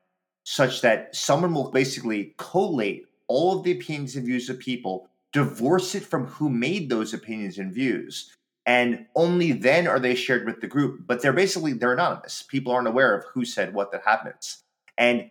such 0.42 0.80
that 0.80 1.14
someone 1.14 1.54
will 1.54 1.70
basically 1.70 2.34
collate 2.38 3.04
all 3.28 3.56
of 3.56 3.62
the 3.62 3.70
opinions 3.70 4.16
and 4.16 4.26
views 4.26 4.48
of 4.48 4.58
people 4.58 5.08
divorce 5.32 5.94
it 5.94 6.04
from 6.04 6.26
who 6.26 6.48
made 6.48 6.88
those 6.88 7.14
opinions 7.14 7.58
and 7.58 7.72
views. 7.72 8.34
And 8.66 9.06
only 9.14 9.52
then 9.52 9.86
are 9.86 9.98
they 9.98 10.14
shared 10.14 10.44
with 10.46 10.60
the 10.60 10.66
group. 10.66 11.06
But 11.06 11.22
they're 11.22 11.32
basically 11.32 11.72
they're 11.72 11.94
anonymous. 11.94 12.42
People 12.42 12.72
aren't 12.72 12.88
aware 12.88 13.16
of 13.16 13.24
who 13.32 13.44
said 13.44 13.74
what 13.74 13.92
that 13.92 14.02
happens. 14.04 14.62
And 14.96 15.30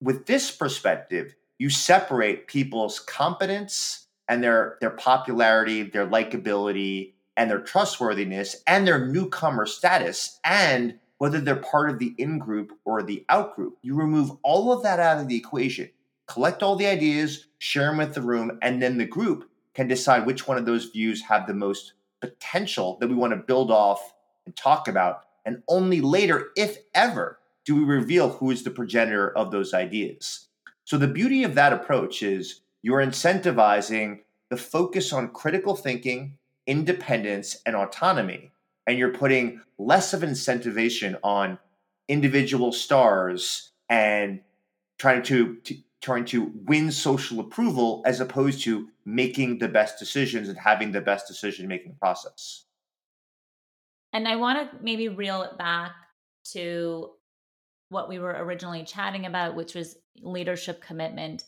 with 0.00 0.26
this 0.26 0.50
perspective 0.50 1.34
you 1.58 1.70
separate 1.70 2.46
people's 2.46 3.00
competence 3.00 4.06
and 4.28 4.42
their 4.42 4.78
their 4.80 4.90
popularity 4.90 5.82
their 5.82 6.06
likability 6.06 7.14
and 7.36 7.50
their 7.50 7.60
trustworthiness 7.60 8.56
and 8.66 8.86
their 8.86 9.06
newcomer 9.06 9.66
status 9.66 10.38
and 10.44 10.98
whether 11.18 11.40
they're 11.40 11.56
part 11.56 11.90
of 11.90 11.98
the 11.98 12.14
in 12.16 12.38
group 12.38 12.72
or 12.84 13.02
the 13.02 13.24
out 13.28 13.54
group 13.56 13.76
you 13.82 13.94
remove 13.94 14.30
all 14.42 14.72
of 14.72 14.82
that 14.82 15.00
out 15.00 15.18
of 15.18 15.28
the 15.28 15.36
equation 15.36 15.88
collect 16.28 16.62
all 16.62 16.76
the 16.76 16.86
ideas, 16.86 17.46
share 17.58 17.86
them 17.88 17.98
with 17.98 18.14
the 18.14 18.22
room, 18.22 18.58
and 18.62 18.80
then 18.80 18.98
the 18.98 19.06
group 19.06 19.50
can 19.74 19.88
decide 19.88 20.26
which 20.26 20.46
one 20.46 20.58
of 20.58 20.66
those 20.66 20.86
views 20.86 21.22
have 21.22 21.46
the 21.46 21.54
most 21.54 21.94
potential 22.20 22.98
that 23.00 23.08
we 23.08 23.14
want 23.14 23.32
to 23.32 23.36
build 23.36 23.70
off 23.70 24.14
and 24.44 24.56
talk 24.56 24.88
about. 24.88 25.22
And 25.44 25.62
only 25.68 26.00
later, 26.00 26.48
if 26.56 26.78
ever, 26.94 27.38
do 27.64 27.76
we 27.76 27.84
reveal 27.84 28.30
who 28.30 28.50
is 28.50 28.62
the 28.62 28.70
progenitor 28.70 29.30
of 29.36 29.50
those 29.50 29.74
ideas. 29.74 30.48
So 30.84 30.96
the 30.96 31.06
beauty 31.06 31.44
of 31.44 31.54
that 31.54 31.74
approach 31.74 32.22
is 32.22 32.62
you're 32.80 33.04
incentivizing 33.04 34.20
the 34.48 34.56
focus 34.56 35.12
on 35.12 35.28
critical 35.28 35.76
thinking, 35.76 36.38
independence, 36.66 37.58
and 37.66 37.76
autonomy. 37.76 38.52
And 38.86 38.98
you're 38.98 39.12
putting 39.12 39.60
less 39.76 40.14
of 40.14 40.22
incentivization 40.22 41.18
on 41.22 41.58
individual 42.08 42.72
stars 42.72 43.72
and 43.90 44.40
trying 44.98 45.22
to, 45.24 45.56
to 45.56 45.76
trying 46.00 46.24
to 46.26 46.52
win 46.66 46.90
social 46.90 47.40
approval 47.40 48.02
as 48.06 48.20
opposed 48.20 48.62
to 48.62 48.88
making 49.04 49.58
the 49.58 49.68
best 49.68 49.98
decisions 49.98 50.48
and 50.48 50.58
having 50.58 50.92
the 50.92 51.00
best 51.00 51.26
decision 51.26 51.66
making 51.66 51.94
process. 51.98 52.64
And 54.12 54.28
I 54.28 54.36
want 54.36 54.70
to 54.70 54.76
maybe 54.82 55.08
reel 55.08 55.42
it 55.42 55.58
back 55.58 55.92
to 56.52 57.10
what 57.90 58.08
we 58.08 58.18
were 58.18 58.36
originally 58.44 58.84
chatting 58.84 59.26
about, 59.26 59.56
which 59.56 59.74
was 59.74 59.96
leadership 60.20 60.80
commitment. 60.80 61.44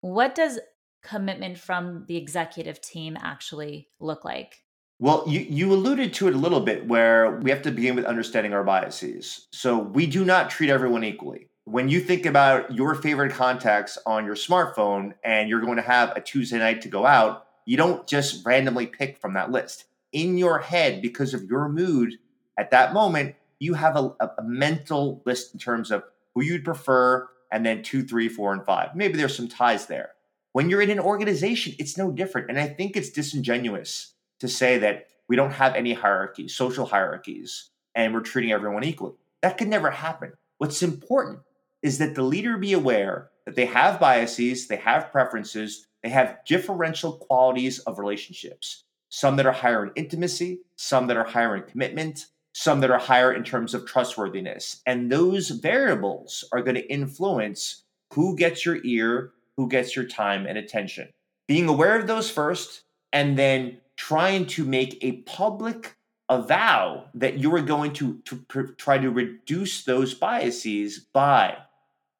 What 0.00 0.34
does 0.34 0.60
commitment 1.02 1.58
from 1.58 2.04
the 2.08 2.16
executive 2.16 2.80
team 2.80 3.16
actually 3.20 3.88
look 4.00 4.24
like? 4.24 4.62
Well, 5.00 5.24
you, 5.28 5.40
you 5.40 5.72
alluded 5.72 6.12
to 6.14 6.28
it 6.28 6.34
a 6.34 6.38
little 6.38 6.60
bit 6.60 6.86
where 6.86 7.36
we 7.36 7.50
have 7.50 7.62
to 7.62 7.70
begin 7.70 7.94
with 7.94 8.04
understanding 8.04 8.52
our 8.52 8.64
biases. 8.64 9.46
So 9.52 9.78
we 9.78 10.06
do 10.06 10.24
not 10.24 10.50
treat 10.50 10.70
everyone 10.70 11.04
equally 11.04 11.47
when 11.70 11.88
you 11.90 12.00
think 12.00 12.24
about 12.24 12.74
your 12.74 12.94
favorite 12.94 13.32
contacts 13.32 13.98
on 14.06 14.24
your 14.24 14.34
smartphone 14.34 15.12
and 15.22 15.50
you're 15.50 15.60
going 15.60 15.76
to 15.76 15.82
have 15.82 16.16
a 16.16 16.20
Tuesday 16.20 16.58
night 16.58 16.80
to 16.82 16.88
go 16.88 17.04
out, 17.04 17.46
you 17.66 17.76
don't 17.76 18.06
just 18.06 18.46
randomly 18.46 18.86
pick 18.86 19.18
from 19.18 19.34
that 19.34 19.50
list. 19.50 19.84
In 20.12 20.38
your 20.38 20.60
head, 20.60 21.02
because 21.02 21.34
of 21.34 21.44
your 21.44 21.68
mood 21.68 22.14
at 22.56 22.70
that 22.70 22.94
moment, 22.94 23.34
you 23.58 23.74
have 23.74 23.96
a, 23.96 24.14
a 24.20 24.42
mental 24.42 25.22
list 25.26 25.52
in 25.52 25.60
terms 25.60 25.90
of 25.90 26.04
who 26.34 26.42
you'd 26.42 26.64
prefer, 26.64 27.28
and 27.52 27.66
then 27.66 27.82
two, 27.82 28.02
three, 28.02 28.28
four, 28.28 28.52
and 28.52 28.64
five. 28.64 28.94
Maybe 28.94 29.18
there's 29.18 29.36
some 29.36 29.48
ties 29.48 29.86
there. 29.86 30.12
When 30.52 30.70
you're 30.70 30.80
in 30.80 30.90
an 30.90 31.00
organization, 31.00 31.74
it's 31.78 31.98
no 31.98 32.10
different. 32.10 32.48
And 32.48 32.58
I 32.58 32.68
think 32.68 32.96
it's 32.96 33.10
disingenuous 33.10 34.14
to 34.40 34.48
say 34.48 34.78
that 34.78 35.08
we 35.28 35.36
don't 35.36 35.52
have 35.52 35.74
any 35.74 35.92
hierarchies, 35.92 36.54
social 36.54 36.86
hierarchies, 36.86 37.68
and 37.94 38.14
we're 38.14 38.20
treating 38.20 38.52
everyone 38.52 38.84
equally. 38.84 39.14
That 39.42 39.58
could 39.58 39.68
never 39.68 39.90
happen. 39.90 40.32
What's 40.56 40.82
important 40.82 41.40
is 41.82 41.98
that 41.98 42.14
the 42.14 42.22
leader 42.22 42.56
be 42.56 42.72
aware 42.72 43.30
that 43.46 43.56
they 43.56 43.66
have 43.66 44.00
biases, 44.00 44.68
they 44.68 44.76
have 44.76 45.10
preferences, 45.12 45.86
they 46.02 46.08
have 46.08 46.38
differential 46.46 47.12
qualities 47.12 47.78
of 47.80 47.98
relationships. 47.98 48.84
Some 49.08 49.36
that 49.36 49.46
are 49.46 49.52
higher 49.52 49.84
in 49.84 49.92
intimacy, 49.96 50.60
some 50.76 51.06
that 51.06 51.16
are 51.16 51.24
higher 51.24 51.56
in 51.56 51.62
commitment, 51.62 52.26
some 52.52 52.80
that 52.80 52.90
are 52.90 52.98
higher 52.98 53.32
in 53.32 53.44
terms 53.44 53.74
of 53.74 53.86
trustworthiness. 53.86 54.82
And 54.86 55.10
those 55.10 55.50
variables 55.50 56.44
are 56.52 56.62
going 56.62 56.74
to 56.74 56.92
influence 56.92 57.84
who 58.12 58.36
gets 58.36 58.66
your 58.66 58.84
ear, 58.84 59.32
who 59.56 59.68
gets 59.68 59.96
your 59.96 60.04
time 60.04 60.46
and 60.46 60.58
attention. 60.58 61.08
Being 61.46 61.68
aware 61.68 61.98
of 61.98 62.06
those 62.06 62.30
first, 62.30 62.82
and 63.12 63.38
then 63.38 63.78
trying 63.96 64.46
to 64.46 64.64
make 64.64 64.98
a 65.02 65.12
public 65.22 65.96
avow 66.28 67.04
that 67.14 67.38
you 67.38 67.54
are 67.54 67.62
going 67.62 67.92
to, 67.94 68.18
to 68.24 68.36
pr- 68.48 68.62
try 68.76 68.98
to 68.98 69.10
reduce 69.10 69.84
those 69.84 70.14
biases 70.14 70.98
by 70.98 71.56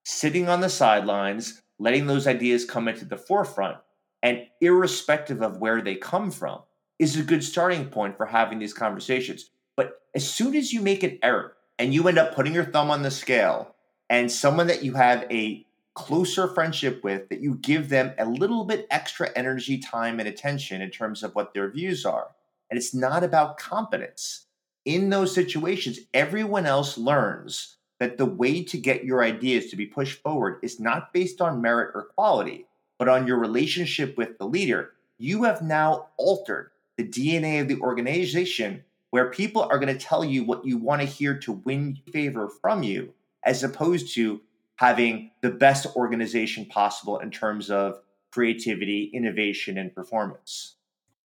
sitting 0.09 0.49
on 0.49 0.63
the 0.63 0.71
sidelines, 0.71 1.61
letting 1.79 2.07
those 2.07 2.27
ideas 2.27 2.65
come 2.65 2.89
into 2.89 3.05
the 3.05 3.19
forefront, 3.19 3.77
and 4.23 4.47
irrespective 4.63 5.43
of 5.43 5.59
where 5.59 5.83
they 5.83 5.95
come 5.95 6.31
from, 6.31 6.63
is 6.99 7.19
a 7.19 7.23
good 7.23 7.45
starting 7.45 7.85
point 7.85 8.17
for 8.17 8.25
having 8.25 8.59
these 8.59 8.73
conversations. 8.73 9.51
But 9.77 10.01
as 10.15 10.29
soon 10.29 10.57
as 10.57 10.73
you 10.73 10.81
make 10.81 11.03
an 11.03 11.19
error 11.23 11.57
and 11.79 11.93
you 11.93 12.09
end 12.09 12.17
up 12.17 12.35
putting 12.35 12.55
your 12.55 12.65
thumb 12.65 12.91
on 12.91 13.03
the 13.03 13.11
scale, 13.11 13.75
and 14.09 14.33
someone 14.33 14.67
that 14.69 14.83
you 14.83 14.95
have 14.95 15.27
a 15.31 15.67
closer 15.93 16.49
friendship 16.49 17.05
with, 17.05 17.29
that 17.29 17.43
you 17.43 17.57
give 17.57 17.91
them 17.91 18.15
a 18.19 18.25
little 18.25 18.65
bit 18.65 18.87
extra 18.91 19.29
energy, 19.37 19.77
time, 19.77 20.21
and 20.21 20.29
attention 20.29 20.81
in 20.81 20.91
terms 20.91 21.23
of 21.23 21.35
what 21.35 21.53
their 21.53 21.71
views 21.71 22.07
are. 22.07 22.29
And 22.71 22.79
it's 22.79 22.95
not 22.95 23.23
about 23.23 23.59
competence. 23.59 24.47
In 24.87 25.11
those 25.11 25.35
situations, 25.35 25.99
everyone 26.15 26.65
else 26.65 26.97
learns 26.97 27.77
that 28.01 28.17
the 28.17 28.27
way 28.27 28.63
to 28.63 28.79
get 28.79 29.05
your 29.05 29.23
ideas 29.23 29.71
to 29.71 29.77
be 29.77 29.87
pushed 29.87 30.23
forward 30.23 30.61
is 30.63 30.81
not 30.81 31.13
based 31.13 31.41
on 31.41 31.63
merit 31.63 31.91
or 31.95 32.05
quality, 32.15 32.67
but 32.99 33.09
on 33.09 33.27
your 33.27 33.39
relationship 33.39 34.17
with 34.17 34.39
the 34.39 34.47
leader, 34.47 34.93
you 35.19 35.45
have 35.45 35.63
now 35.63 36.09
altered 36.17 36.71
the 36.97 37.05
DNA 37.05 37.61
of 37.61 37.69
the 37.69 37.81
organization 37.81 38.85
where 39.11 39.31
people 39.31 39.63
are 39.63 39.79
going 39.79 39.97
to 39.97 40.05
tell 40.05 40.25
you 40.25 40.45
what 40.45 40.65
you 40.65 40.77
want 40.77 41.01
to 41.01 41.07
hear 41.07 41.39
to 41.39 41.53
win 41.53 41.99
favor 42.13 42.49
from 42.61 42.83
you, 42.83 43.13
as 43.45 43.63
opposed 43.63 44.15
to 44.15 44.41
having 44.77 45.31
the 45.41 45.51
best 45.51 45.87
organization 45.97 46.67
possible 46.67 47.19
in 47.19 47.31
terms 47.31 47.71
of 47.71 48.01
creativity, 48.31 49.11
innovation, 49.15 49.79
and 49.79 49.95
performance. 49.95 50.77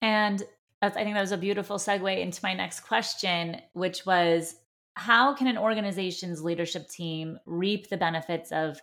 And 0.02 0.44
I 0.82 0.90
think 0.90 1.14
that 1.14 1.22
was 1.22 1.32
a 1.32 1.38
beautiful 1.38 1.78
segue 1.78 2.20
into 2.20 2.40
my 2.44 2.54
next 2.54 2.82
question, 2.82 3.62
which 3.74 4.06
was 4.06 4.56
how 4.96 5.34
can 5.34 5.48
an 5.48 5.58
organization's 5.58 6.44
leadership 6.44 6.88
team 6.88 7.38
reap 7.46 7.90
the 7.90 7.98
benefits 7.98 8.52
of 8.52 8.80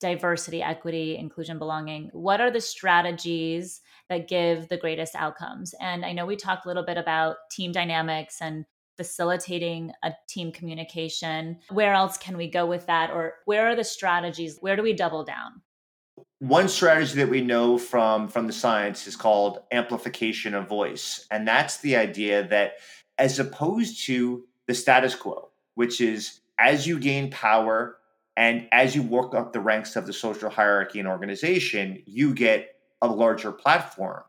diversity, 0.00 0.62
equity, 0.62 1.16
inclusion, 1.16 1.58
belonging? 1.58 2.10
What 2.12 2.40
are 2.40 2.50
the 2.50 2.60
strategies 2.60 3.80
that 4.08 4.28
give 4.28 4.68
the 4.68 4.78
greatest 4.78 5.14
outcomes? 5.14 5.74
And 5.80 6.04
I 6.04 6.12
know 6.12 6.26
we 6.26 6.36
talked 6.36 6.64
a 6.64 6.68
little 6.68 6.84
bit 6.84 6.96
about 6.96 7.36
team 7.50 7.72
dynamics 7.72 8.38
and 8.40 8.64
facilitating 8.96 9.92
a 10.02 10.12
team 10.28 10.52
communication. 10.52 11.58
Where 11.68 11.94
else 11.94 12.16
can 12.16 12.36
we 12.36 12.50
go 12.50 12.66
with 12.66 12.86
that? 12.86 13.10
Or 13.10 13.34
where 13.44 13.68
are 13.68 13.76
the 13.76 13.84
strategies? 13.84 14.58
Where 14.60 14.76
do 14.76 14.82
we 14.82 14.92
double 14.92 15.24
down? 15.24 15.62
One 16.38 16.68
strategy 16.68 17.16
that 17.16 17.28
we 17.28 17.42
know 17.42 17.76
from 17.76 18.28
from 18.28 18.46
the 18.46 18.52
science 18.52 19.06
is 19.06 19.16
called 19.16 19.60
amplification 19.72 20.54
of 20.54 20.68
voice. 20.68 21.26
And 21.30 21.46
that's 21.46 21.78
the 21.78 21.96
idea 21.96 22.46
that 22.48 22.74
as 23.18 23.38
opposed 23.38 24.04
to 24.06 24.44
the 24.70 24.74
status 24.74 25.16
quo, 25.16 25.48
which 25.74 26.00
is 26.00 26.42
as 26.60 26.86
you 26.86 26.96
gain 27.00 27.28
power 27.32 27.96
and 28.36 28.68
as 28.70 28.94
you 28.94 29.02
work 29.02 29.34
up 29.34 29.52
the 29.52 29.58
ranks 29.58 29.96
of 29.96 30.06
the 30.06 30.12
social 30.12 30.48
hierarchy 30.48 31.00
and 31.00 31.08
organization, 31.08 32.00
you 32.06 32.32
get 32.32 32.76
a 33.02 33.08
larger 33.08 33.50
platform. 33.50 34.22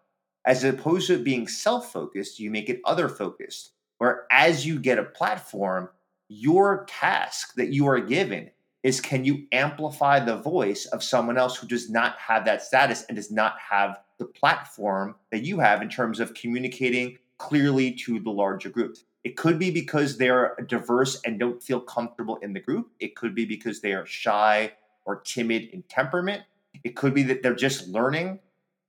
As 0.43 0.63
opposed 0.63 1.05
to 1.07 1.21
being 1.21 1.47
self 1.47 1.93
focused, 1.93 2.39
you 2.39 2.49
make 2.49 2.69
it 2.69 2.81
other 2.85 3.07
focused, 3.07 3.73
where 3.99 4.23
as 4.31 4.65
you 4.65 4.79
get 4.79 4.97
a 4.97 5.03
platform, 5.03 5.89
your 6.27 6.87
task 6.89 7.53
that 7.53 7.71
you 7.71 7.87
are 7.87 7.99
given 7.99 8.49
is 8.81 8.99
can 8.99 9.23
you 9.23 9.45
amplify 9.51 10.19
the 10.19 10.37
voice 10.37 10.87
of 10.87 11.03
someone 11.03 11.37
else 11.37 11.55
who 11.55 11.67
does 11.67 11.87
not 11.87 12.17
have 12.17 12.45
that 12.45 12.63
status 12.63 13.05
and 13.07 13.15
does 13.15 13.29
not 13.29 13.57
have 13.59 13.99
the 14.17 14.25
platform 14.25 15.13
that 15.29 15.43
you 15.43 15.59
have 15.59 15.83
in 15.83 15.89
terms 15.89 16.19
of 16.19 16.33
communicating 16.33 17.19
clearly 17.37 17.91
to 17.91 18.19
the 18.19 18.31
larger 18.31 18.69
group. 18.69 18.97
It 19.23 19.37
could 19.37 19.59
be 19.59 19.69
because 19.69 20.17
they're 20.17 20.55
diverse 20.67 21.21
and 21.25 21.39
don't 21.39 21.61
feel 21.61 21.79
comfortable 21.79 22.37
in 22.37 22.53
the 22.53 22.59
group. 22.59 22.89
It 22.99 23.15
could 23.15 23.35
be 23.35 23.45
because 23.45 23.81
they 23.81 23.93
are 23.93 24.05
shy 24.05 24.73
or 25.05 25.21
timid 25.21 25.69
in 25.73 25.83
temperament. 25.83 26.43
It 26.83 26.95
could 26.95 27.13
be 27.13 27.23
that 27.23 27.43
they're 27.43 27.55
just 27.55 27.87
learning 27.87 28.39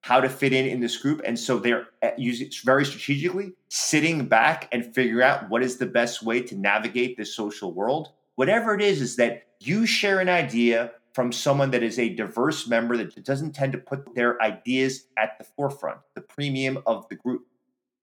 how 0.03 0.21
to 0.21 0.29
fit 0.29 0.53
in 0.53 0.67
in 0.67 0.81
this 0.81 0.97
group. 0.97 1.21
And 1.25 1.39
so 1.39 1.59
they're 1.59 1.87
uh, 2.03 2.11
using 2.17 2.51
very 2.65 2.85
strategically 2.85 3.53
sitting 3.69 4.27
back 4.27 4.69
and 4.73 4.95
figuring 4.95 5.25
out 5.25 5.49
what 5.49 5.63
is 5.63 5.77
the 5.77 5.87
best 5.87 6.23
way 6.23 6.43
to 6.43 6.57
navigate 6.57 7.17
this 7.17 7.35
social 7.35 7.73
world. 7.73 8.11
Whatever 8.35 8.75
it 8.75 8.81
is, 8.81 9.01
is 9.01 9.17
that 9.17 9.47
you 9.61 9.87
share 9.87 10.19
an 10.19 10.29
idea 10.29 10.93
from 11.13 11.31
someone 11.31 11.71
that 11.71 11.83
is 11.83 11.99
a 11.99 12.15
diverse 12.15 12.67
member 12.67 12.97
that 12.97 13.25
doesn't 13.25 13.53
tend 13.53 13.73
to 13.73 13.79
put 13.79 14.15
their 14.15 14.41
ideas 14.43 15.05
at 15.17 15.39
the 15.39 15.45
forefront, 15.45 15.99
the 16.15 16.21
premium 16.21 16.79
of 16.87 17.09
the 17.09 17.15
group. 17.15 17.47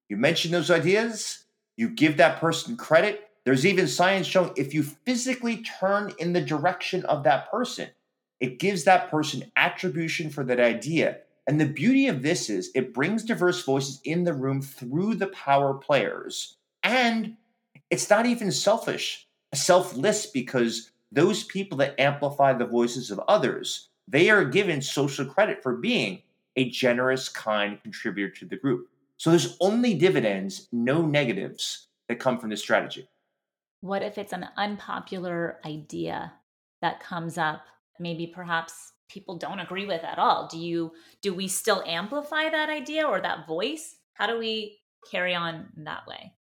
You 0.07 0.17
mention 0.17 0.51
those 0.51 0.71
ideas, 0.71 1.45
you 1.79 1.87
give 1.87 2.17
that 2.17 2.41
person 2.41 2.75
credit. 2.75 3.29
There's 3.45 3.65
even 3.65 3.87
science 3.87 4.27
showing 4.27 4.51
if 4.57 4.73
you 4.73 4.83
physically 4.83 5.63
turn 5.79 6.11
in 6.19 6.33
the 6.33 6.41
direction 6.41 7.05
of 7.05 7.23
that 7.23 7.49
person, 7.49 7.87
it 8.41 8.59
gives 8.59 8.83
that 8.83 9.09
person 9.09 9.49
attribution 9.55 10.29
for 10.29 10.43
that 10.43 10.59
idea. 10.59 11.19
And 11.47 11.57
the 11.57 11.65
beauty 11.65 12.07
of 12.07 12.21
this 12.21 12.49
is 12.49 12.69
it 12.75 12.93
brings 12.93 13.23
diverse 13.23 13.63
voices 13.63 14.01
in 14.03 14.25
the 14.25 14.33
room 14.33 14.61
through 14.61 15.15
the 15.15 15.27
power 15.27 15.73
players. 15.73 16.57
And 16.83 17.37
it's 17.89 18.09
not 18.09 18.25
even 18.25 18.51
selfish, 18.51 19.25
selfless, 19.53 20.25
because 20.25 20.91
those 21.13 21.45
people 21.45 21.77
that 21.77 21.97
amplify 21.97 22.51
the 22.51 22.65
voices 22.65 23.09
of 23.09 23.21
others, 23.29 23.87
they 24.05 24.29
are 24.29 24.43
given 24.43 24.81
social 24.81 25.25
credit 25.25 25.63
for 25.63 25.77
being 25.77 26.23
a 26.57 26.69
generous, 26.69 27.29
kind 27.29 27.81
contributor 27.81 28.29
to 28.35 28.45
the 28.45 28.57
group. 28.57 28.89
So 29.19 29.29
there's 29.29 29.55
only 29.61 29.93
dividends, 29.93 30.67
no 30.71 31.05
negatives 31.05 31.87
that 32.07 32.19
come 32.19 32.39
from 32.39 32.49
this 32.49 32.61
strategy. 32.61 33.07
What 33.81 34.01
if 34.01 34.17
it's 34.17 34.33
an 34.33 34.47
unpopular 34.57 35.59
idea 35.63 36.33
that 36.81 36.99
comes 36.99 37.37
up, 37.37 37.65
maybe 37.99 38.25
perhaps 38.25 38.93
people 39.09 39.37
don't 39.37 39.59
agree 39.59 39.85
with 39.85 40.03
at 40.03 40.17
all? 40.17 40.47
Do 40.47 40.57
you 40.57 40.93
do 41.21 41.35
we 41.35 41.47
still 41.47 41.83
amplify 41.85 42.49
that 42.49 42.69
idea 42.69 43.05
or 43.05 43.21
that 43.21 43.45
voice? 43.45 43.97
How 44.15 44.25
do 44.25 44.39
we 44.39 44.79
carry 45.11 45.35
on 45.35 45.67
that 45.77 46.07
way? 46.07 46.33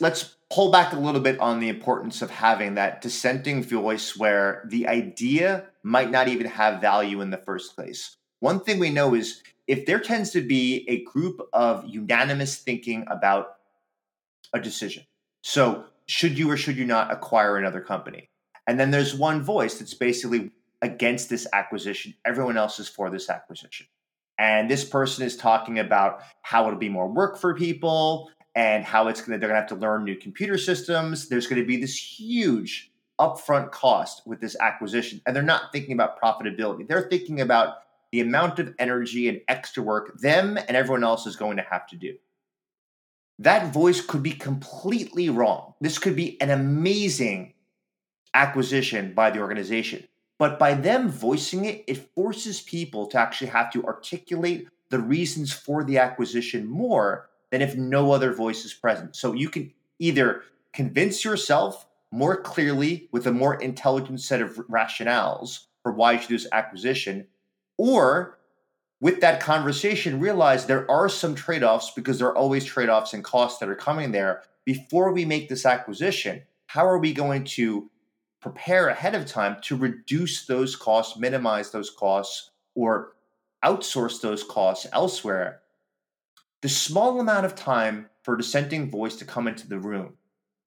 let's 0.00 0.36
pull 0.52 0.70
back 0.70 0.92
a 0.92 0.98
little 0.98 1.20
bit 1.20 1.38
on 1.40 1.60
the 1.60 1.68
importance 1.68 2.22
of 2.22 2.30
having 2.30 2.74
that 2.74 3.00
dissenting 3.00 3.62
voice 3.62 4.16
where 4.16 4.64
the 4.68 4.86
idea 4.88 5.66
might 5.82 6.10
not 6.10 6.28
even 6.28 6.46
have 6.46 6.80
value 6.80 7.20
in 7.20 7.30
the 7.30 7.38
first 7.38 7.74
place. 7.74 8.16
One 8.40 8.60
thing 8.60 8.78
we 8.78 8.90
know 8.90 9.14
is 9.14 9.42
if 9.66 9.86
there 9.86 9.98
tends 9.98 10.30
to 10.30 10.40
be 10.40 10.84
a 10.88 11.04
group 11.04 11.40
of 11.52 11.86
unanimous 11.86 12.56
thinking 12.56 13.04
about 13.08 13.56
a 14.52 14.60
decision. 14.60 15.04
So, 15.42 15.84
should 16.06 16.38
you 16.38 16.50
or 16.50 16.56
should 16.56 16.76
you 16.76 16.84
not 16.84 17.10
acquire 17.10 17.56
another 17.56 17.80
company? 17.80 18.28
And 18.66 18.78
then 18.78 18.90
there's 18.90 19.14
one 19.14 19.42
voice 19.42 19.78
that's 19.78 19.94
basically 19.94 20.50
against 20.82 21.30
this 21.30 21.46
acquisition. 21.52 22.14
Everyone 22.26 22.58
else 22.58 22.78
is 22.78 22.88
for 22.88 23.10
this 23.10 23.30
acquisition. 23.30 23.86
And 24.38 24.70
this 24.70 24.84
person 24.84 25.24
is 25.24 25.36
talking 25.36 25.78
about 25.78 26.20
how 26.42 26.66
it'll 26.66 26.78
be 26.78 26.88
more 26.88 27.08
work 27.08 27.38
for 27.38 27.54
people, 27.54 28.30
and 28.54 28.84
how 28.84 29.08
it's 29.08 29.20
going 29.20 29.32
to 29.32 29.38
they're 29.38 29.48
going 29.48 29.56
to 29.56 29.68
have 29.68 29.68
to 29.68 29.74
learn 29.74 30.04
new 30.04 30.16
computer 30.16 30.56
systems 30.56 31.28
there's 31.28 31.46
going 31.46 31.60
to 31.60 31.66
be 31.66 31.76
this 31.76 31.96
huge 31.96 32.90
upfront 33.20 33.70
cost 33.70 34.22
with 34.26 34.40
this 34.40 34.56
acquisition 34.60 35.20
and 35.26 35.34
they're 35.34 35.42
not 35.42 35.72
thinking 35.72 35.92
about 35.92 36.20
profitability 36.20 36.86
they're 36.86 37.08
thinking 37.08 37.40
about 37.40 37.76
the 38.14 38.20
amount 38.20 38.58
of 38.58 38.74
energy 38.78 39.28
and 39.28 39.40
extra 39.48 39.82
work 39.82 40.18
them 40.20 40.56
and 40.56 40.76
everyone 40.76 41.04
else 41.04 41.26
is 41.26 41.36
going 41.36 41.56
to 41.56 41.66
have 41.70 41.86
to 41.86 41.96
do 41.96 42.14
that 43.38 43.72
voice 43.72 44.00
could 44.00 44.22
be 44.22 44.32
completely 44.32 45.28
wrong 45.28 45.74
this 45.80 45.98
could 45.98 46.16
be 46.16 46.40
an 46.40 46.50
amazing 46.50 47.52
acquisition 48.32 49.12
by 49.14 49.30
the 49.30 49.40
organization 49.40 50.06
but 50.38 50.58
by 50.58 50.74
them 50.74 51.08
voicing 51.08 51.64
it 51.64 51.84
it 51.86 52.14
forces 52.14 52.60
people 52.60 53.06
to 53.06 53.18
actually 53.18 53.48
have 53.48 53.70
to 53.72 53.84
articulate 53.84 54.68
the 54.90 55.00
reasons 55.00 55.52
for 55.52 55.82
the 55.82 55.98
acquisition 55.98 56.66
more 56.66 57.28
than 57.50 57.62
if 57.62 57.76
no 57.76 58.12
other 58.12 58.32
voice 58.32 58.64
is 58.64 58.74
present. 58.74 59.16
So 59.16 59.32
you 59.32 59.48
can 59.48 59.72
either 59.98 60.42
convince 60.72 61.24
yourself 61.24 61.86
more 62.10 62.36
clearly 62.36 63.08
with 63.12 63.26
a 63.26 63.32
more 63.32 63.54
intelligent 63.54 64.20
set 64.20 64.40
of 64.40 64.56
rationales 64.68 65.66
for 65.82 65.92
why 65.92 66.12
you 66.12 66.18
should 66.18 66.28
do 66.28 66.38
this 66.38 66.48
acquisition, 66.52 67.26
or 67.78 68.38
with 69.00 69.20
that 69.20 69.40
conversation, 69.40 70.20
realize 70.20 70.66
there 70.66 70.90
are 70.90 71.08
some 71.08 71.34
trade 71.34 71.62
offs 71.62 71.90
because 71.90 72.18
there 72.18 72.28
are 72.28 72.36
always 72.36 72.64
trade 72.64 72.88
offs 72.88 73.12
and 73.12 73.22
costs 73.22 73.58
that 73.58 73.68
are 73.68 73.74
coming 73.74 74.12
there. 74.12 74.42
Before 74.64 75.12
we 75.12 75.24
make 75.24 75.48
this 75.48 75.66
acquisition, 75.66 76.42
how 76.66 76.86
are 76.86 76.98
we 76.98 77.12
going 77.12 77.44
to 77.44 77.90
prepare 78.40 78.88
ahead 78.88 79.14
of 79.14 79.26
time 79.26 79.56
to 79.62 79.76
reduce 79.76 80.46
those 80.46 80.76
costs, 80.76 81.18
minimize 81.18 81.70
those 81.70 81.90
costs, 81.90 82.50
or 82.74 83.12
outsource 83.64 84.20
those 84.20 84.42
costs 84.42 84.86
elsewhere 84.92 85.60
the 86.64 86.68
small 86.70 87.20
amount 87.20 87.44
of 87.44 87.54
time 87.54 88.08
for 88.22 88.32
a 88.32 88.38
dissenting 88.38 88.90
voice 88.90 89.16
to 89.16 89.26
come 89.26 89.46
into 89.46 89.68
the 89.68 89.78
room 89.78 90.14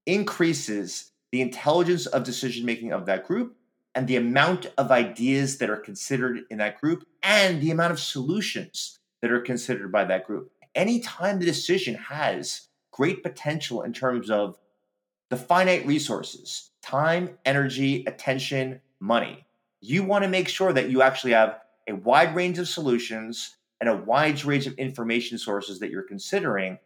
increases 0.06 1.12
the 1.32 1.42
intelligence 1.42 2.06
of 2.06 2.24
decision 2.24 2.68
making 2.68 2.94
of 2.94 3.08
that 3.08 3.26
group 3.26 3.57
and 3.98 4.08
the 4.08 4.16
amount 4.16 4.68
of 4.78 4.92
ideas 4.92 5.58
that 5.58 5.72
are 5.72 5.78
considered 5.78 6.42
in 6.52 6.60
that 6.60 6.80
group 6.80 7.04
and 7.24 7.60
the 7.60 7.72
amount 7.72 7.92
of 7.92 8.00
solutions 8.00 9.00
that 9.24 9.32
are 9.32 9.42
considered 9.42 9.92
by 9.92 10.06
that 10.06 10.28
group. 10.28 10.52
Anytime 10.76 11.40
the 11.40 11.46
decision 11.46 11.96
has 11.96 12.68
great 12.92 13.24
potential 13.24 13.82
in 13.82 13.94
terms 13.94 14.30
of 14.30 14.60
the 15.32 15.36
finite 15.36 15.84
resources 15.88 16.70
time, 16.84 17.40
energy, 17.44 18.04
attention, 18.06 18.80
money 19.00 19.48
you 19.82 20.04
want 20.04 20.24
to 20.24 20.30
make 20.30 20.48
sure 20.48 20.72
that 20.72 20.92
you 20.92 21.02
actually 21.02 21.34
have 21.34 21.60
a 21.90 21.96
wide 21.96 22.36
range 22.36 22.60
of 22.60 22.68
solutions 22.68 23.56
and 23.80 23.90
a 23.90 23.96
wide 23.96 24.46
range 24.46 24.68
of 24.68 24.74
information 24.76 25.40
sources 25.40 25.80
that 25.80 25.90
you're 25.90 26.04
considering. 26.04 26.78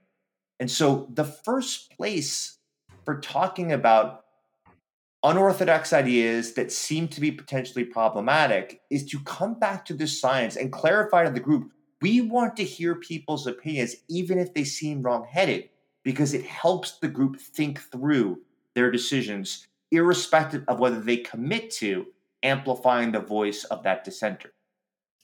And 0.62 0.71
so 0.71 1.10
the 1.13 1.26
first 1.26 1.91
place 1.91 2.58
for 3.04 3.19
talking 3.19 3.74
about 3.74 4.24
unorthodox 5.23 5.93
ideas 5.93 6.53
that 6.53 6.71
seem 6.71 7.07
to 7.10 7.21
be 7.21 7.31
potentially 7.31 7.86
problematic 7.86 8.81
is 8.89 9.05
to 9.05 9.19
come 9.19 9.60
back 9.60 9.86
to 9.86 9.93
this 9.93 10.19
science 10.19 10.55
and 10.55 10.71
clarify 10.71 11.23
to 11.23 11.31
the 11.31 11.39
group 11.39 11.71
we 12.01 12.21
want 12.21 12.55
to 12.57 12.63
hear 12.63 12.95
people's 12.95 13.45
opinions, 13.45 13.95
even 14.10 14.39
if 14.39 14.53
they 14.53 14.63
seem 14.63 15.03
wrong-headed, 15.03 15.69
because 16.03 16.34
it 16.34 16.43
helps 16.43 16.97
the 16.97 17.07
group 17.07 17.39
think 17.39 17.79
through 17.79 18.39
their 18.73 18.89
decisions, 18.89 19.67
irrespective 19.91 20.63
of 20.67 20.79
whether 20.79 20.99
they 20.99 21.17
commit 21.17 21.69
to 21.69 22.07
amplifying 22.41 23.12
the 23.12 23.19
voice 23.19 23.65
of 23.65 23.84
that 23.84 24.03
dissenter. 24.03 24.51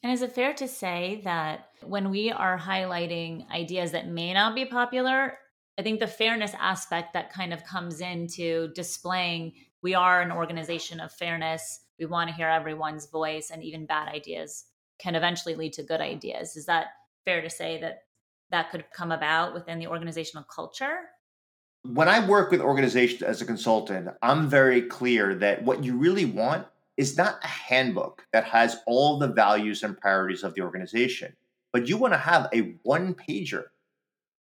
And 0.04 0.12
is 0.12 0.22
it 0.22 0.34
fair 0.34 0.54
to 0.54 0.68
say 0.68 1.22
that 1.24 1.70
when 1.82 2.12
we 2.12 2.32
are 2.32 2.60
highlighting 2.60 3.50
ideas 3.50 3.92
that 3.94 4.08
may 4.08 4.34
not 4.34 4.54
be 4.54 4.66
popular, 4.66 5.40
I 5.80 5.82
think 5.82 6.00
the 6.00 6.08
fairness 6.08 6.54
aspect 6.60 7.14
that 7.14 7.34
kind 7.34 7.54
of 7.54 7.64
comes 7.64 8.02
into 8.02 8.72
displaying 8.76 9.54
we 9.82 9.94
are 9.94 10.22
an 10.22 10.32
organization 10.32 11.00
of 11.00 11.12
fairness, 11.12 11.82
we 12.00 12.06
want 12.06 12.30
to 12.30 12.36
hear 12.36 12.50
everyone's 12.50 13.08
voice, 13.08 13.52
and 13.52 13.64
even 13.64 13.86
bad 13.86 14.08
ideas 14.08 14.66
can 15.00 15.16
eventually 15.16 15.56
lead 15.56 15.74
to 15.74 15.84
good 15.84 16.02
ideas. 16.02 16.56
Is 16.56 16.66
that 16.66 16.88
fair 17.26 17.42
to 17.42 17.50
say 17.50 17.80
that 17.82 18.04
that 18.50 18.72
could 18.72 18.86
come 18.92 19.12
about 19.12 19.54
within 19.54 19.80
the 19.80 19.88
organizational 19.88 20.46
culture? 20.46 21.00
When 21.84 22.08
I 22.08 22.28
work 22.28 22.52
with 22.52 22.62
organizations 22.62 23.22
as 23.22 23.42
a 23.42 23.46
consultant, 23.46 24.10
I'm 24.22 24.50
very 24.50 24.82
clear 24.82 25.36
that 25.36 25.64
what 25.64 25.84
you 25.84 25.96
really 25.96 26.26
want 26.26 26.68
is 26.98 27.16
not 27.16 27.40
a 27.44 27.48
handbook 27.48 28.26
that 28.34 28.46
has 28.46 28.78
all 28.88 29.20
the 29.20 29.28
values 29.28 29.84
and 29.84 29.98
priorities 29.98 30.44
of 30.44 30.56
the 30.56 30.62
organization, 30.62 31.36
but 31.72 31.88
you 31.88 31.98
want 31.98 32.14
to 32.14 32.18
have 32.18 32.50
a 32.54 32.76
one 32.84 33.14
pager 33.14 33.66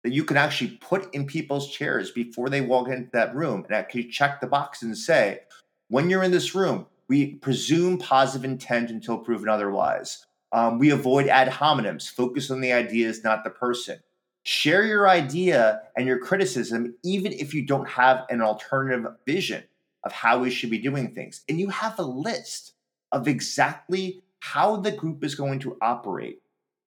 that 0.04 0.12
you 0.12 0.22
can 0.22 0.36
actually 0.36 0.76
put 0.76 1.12
in 1.14 1.26
people's 1.26 1.70
chairs 1.70 2.10
before 2.10 2.50
they 2.50 2.60
walk 2.60 2.88
into 2.88 3.08
that 3.14 3.34
room 3.34 3.64
and 3.64 3.74
actually 3.74 4.04
check 4.04 4.40
the 4.40 4.46
box 4.46 4.82
and 4.82 4.96
say, 4.96 5.40
when 5.88 6.08
you're 6.10 6.22
in 6.22 6.30
this 6.30 6.54
room, 6.54 6.86
we 7.08 7.34
presume 7.36 7.98
positive 7.98 8.44
intent 8.44 8.90
until 8.90 9.18
proven 9.18 9.48
otherwise. 9.48 10.26
Um, 10.52 10.78
we 10.78 10.90
avoid 10.90 11.26
ad 11.26 11.48
hominems, 11.48 12.08
focus 12.08 12.50
on 12.50 12.60
the 12.60 12.72
ideas, 12.72 13.24
not 13.24 13.44
the 13.44 13.50
person. 13.50 13.98
Share 14.42 14.84
your 14.84 15.08
idea 15.08 15.80
and 15.96 16.06
your 16.06 16.18
criticism, 16.18 16.94
even 17.02 17.32
if 17.32 17.54
you 17.54 17.66
don't 17.66 17.88
have 17.88 18.26
an 18.28 18.42
alternative 18.42 19.10
vision 19.26 19.64
of 20.04 20.12
how 20.12 20.38
we 20.38 20.50
should 20.50 20.70
be 20.70 20.78
doing 20.78 21.14
things. 21.14 21.42
And 21.48 21.58
you 21.58 21.70
have 21.70 21.98
a 21.98 22.02
list 22.02 22.74
of 23.10 23.26
exactly 23.26 24.22
how 24.40 24.76
the 24.76 24.92
group 24.92 25.24
is 25.24 25.34
going 25.34 25.60
to 25.60 25.78
operate 25.80 26.42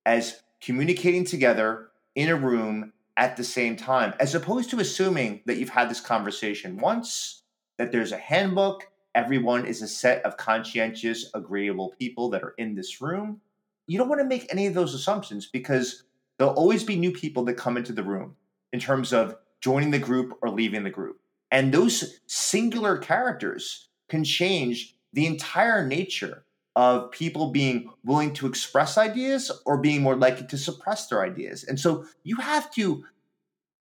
as 0.06 0.40
communicating 0.62 1.26
together 1.26 1.88
in 2.16 2.30
a 2.30 2.36
room 2.36 2.94
at 3.18 3.36
the 3.36 3.44
same 3.44 3.76
time, 3.76 4.14
as 4.20 4.36
opposed 4.36 4.70
to 4.70 4.80
assuming 4.80 5.42
that 5.46 5.58
you've 5.58 5.70
had 5.70 5.90
this 5.90 6.00
conversation 6.00 6.78
once, 6.78 7.42
that 7.78 7.92
there's 7.92 8.12
a 8.12 8.18
handbook, 8.18 8.88
everyone 9.16 9.66
is 9.66 9.82
a 9.82 9.88
set 9.88 10.24
of 10.24 10.38
conscientious, 10.38 11.30
agreeable 11.34 11.94
people 12.00 12.30
that 12.30 12.44
are 12.44 12.54
in 12.60 12.76
this 12.76 13.02
room. 13.02 13.42
You 13.88 13.98
don't 13.98 14.08
want 14.08 14.22
to 14.22 14.28
make 14.28 14.46
any 14.52 14.68
of 14.68 14.76
those 14.76 14.94
assumptions 14.94 15.48
because 15.48 16.04
there'll 16.38 16.54
always 16.54 16.84
be 16.84 16.96
new 16.96 17.12
people 17.12 17.44
that 17.46 17.56
come 17.56 17.76
into 17.76 17.92
the 17.92 18.04
room 18.04 18.36
in 18.72 18.80
terms 18.80 19.12
of 19.12 19.36
joining 19.62 19.90
the 19.90 20.00
group 20.00 20.38
or 20.44 20.52
leaving 20.52 20.84
the 20.84 20.90
group. 20.92 21.20
And 21.50 21.74
those 21.74 22.20
singular 22.28 22.98
characters 22.98 23.88
can 24.10 24.24
change 24.24 24.96
the 25.14 25.26
entire 25.26 25.86
nature 25.86 26.44
of 26.78 27.10
people 27.10 27.50
being 27.50 27.90
willing 28.06 28.32
to 28.32 28.46
express 28.46 29.00
ideas 29.00 29.52
or 29.66 29.80
being 29.80 30.04
more 30.04 30.16
likely 30.16 30.46
to 30.46 30.58
suppress 30.60 31.08
their 31.08 31.24
ideas. 31.24 31.64
And 31.64 31.80
so 31.80 32.06
you 32.24 32.36
have 32.36 32.72
to 32.76 33.04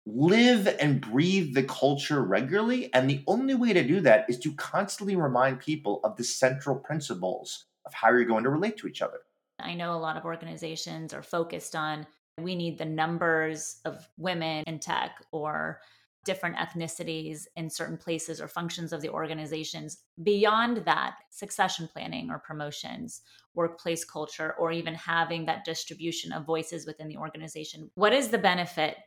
live 0.05 0.67
and 0.77 0.99
breathe 0.99 1.55
the 1.55 1.63
culture 1.63 2.21
regularly. 2.21 2.93
And 2.93 3.09
the 3.09 3.23
only 3.27 3.55
way 3.55 3.71
to 3.71 3.81
do 3.81 4.01
that 4.01 4.25
is 4.27 4.37
to 4.39 4.53
constantly 4.55 5.15
remind 5.15 5.61
people 5.61 6.01
of 6.03 6.17
the 6.17 6.25
central 6.25 6.75
principles 6.75 7.67
of 7.85 7.93
how 7.93 8.09
you're 8.09 8.25
going 8.25 8.43
to 8.43 8.49
relate 8.49 8.75
to 8.79 8.87
each 8.87 9.01
other. 9.01 9.19
I 9.57 9.73
know 9.73 9.95
a 9.95 9.97
lot 9.97 10.17
of 10.17 10.25
organizations 10.25 11.13
are 11.13 11.23
focused 11.23 11.77
on 11.77 12.05
we 12.39 12.55
need 12.55 12.77
the 12.77 12.83
numbers 12.83 13.77
of 13.85 14.05
women 14.17 14.65
in 14.67 14.79
tech 14.79 15.23
or 15.31 15.79
different 16.23 16.55
ethnicities 16.55 17.47
in 17.55 17.69
certain 17.69 17.97
places 17.97 18.39
or 18.39 18.47
functions 18.47 18.93
of 18.93 19.01
the 19.01 19.09
organizations. 19.09 19.97
Beyond 20.23 20.77
that, 20.85 21.15
succession 21.31 21.89
planning 21.91 22.29
or 22.29 22.39
promotions, 22.39 23.21
workplace 23.55 24.05
culture, 24.05 24.53
or 24.59 24.71
even 24.71 24.93
having 24.93 25.45
that 25.45 25.65
distribution 25.65 26.31
of 26.31 26.45
voices 26.45 26.85
within 26.85 27.07
the 27.07 27.17
organization. 27.17 27.89
What 27.95 28.13
is 28.13 28.29
the 28.29 28.37
benefit 28.37 28.97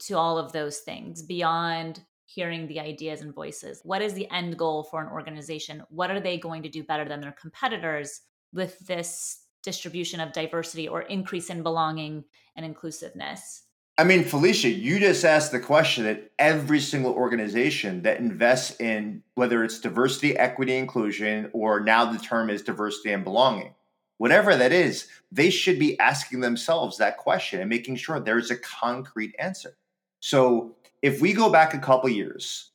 to 0.00 0.14
all 0.14 0.36
of 0.36 0.52
those 0.52 0.78
things 0.78 1.22
beyond 1.22 2.00
hearing 2.26 2.66
the 2.66 2.80
ideas 2.80 3.20
and 3.20 3.34
voices? 3.34 3.80
What 3.84 4.02
is 4.02 4.14
the 4.14 4.30
end 4.30 4.58
goal 4.58 4.84
for 4.84 5.00
an 5.00 5.12
organization? 5.12 5.82
What 5.90 6.10
are 6.10 6.20
they 6.20 6.38
going 6.38 6.62
to 6.64 6.68
do 6.68 6.82
better 6.82 7.08
than 7.08 7.20
their 7.20 7.36
competitors 7.40 8.20
with 8.52 8.78
this 8.86 9.42
distribution 9.62 10.20
of 10.20 10.32
diversity 10.32 10.88
or 10.88 11.02
increase 11.02 11.50
in 11.50 11.62
belonging 11.62 12.24
and 12.56 12.66
inclusiveness? 12.66 13.62
I 13.96 14.02
mean, 14.02 14.24
Felicia, 14.24 14.68
you 14.68 14.98
just 14.98 15.24
asked 15.24 15.52
the 15.52 15.60
question 15.60 16.04
that 16.04 16.32
every 16.38 16.80
single 16.80 17.12
organization 17.12 18.02
that 18.02 18.18
invests 18.18 18.80
in 18.80 19.22
whether 19.36 19.62
it's 19.62 19.78
diversity, 19.78 20.36
equity, 20.36 20.76
inclusion, 20.76 21.48
or 21.52 21.78
now 21.78 22.04
the 22.10 22.18
term 22.18 22.50
is 22.50 22.62
diversity 22.62 23.12
and 23.12 23.22
belonging, 23.22 23.72
whatever 24.18 24.56
that 24.56 24.72
is, 24.72 25.06
they 25.30 25.48
should 25.48 25.78
be 25.78 25.98
asking 26.00 26.40
themselves 26.40 26.98
that 26.98 27.18
question 27.18 27.60
and 27.60 27.70
making 27.70 27.94
sure 27.94 28.18
there's 28.18 28.50
a 28.50 28.56
concrete 28.56 29.36
answer. 29.38 29.76
So 30.18 30.74
if 31.00 31.20
we 31.20 31.32
go 31.32 31.52
back 31.52 31.72
a 31.72 31.78
couple 31.78 32.10
years, 32.10 32.70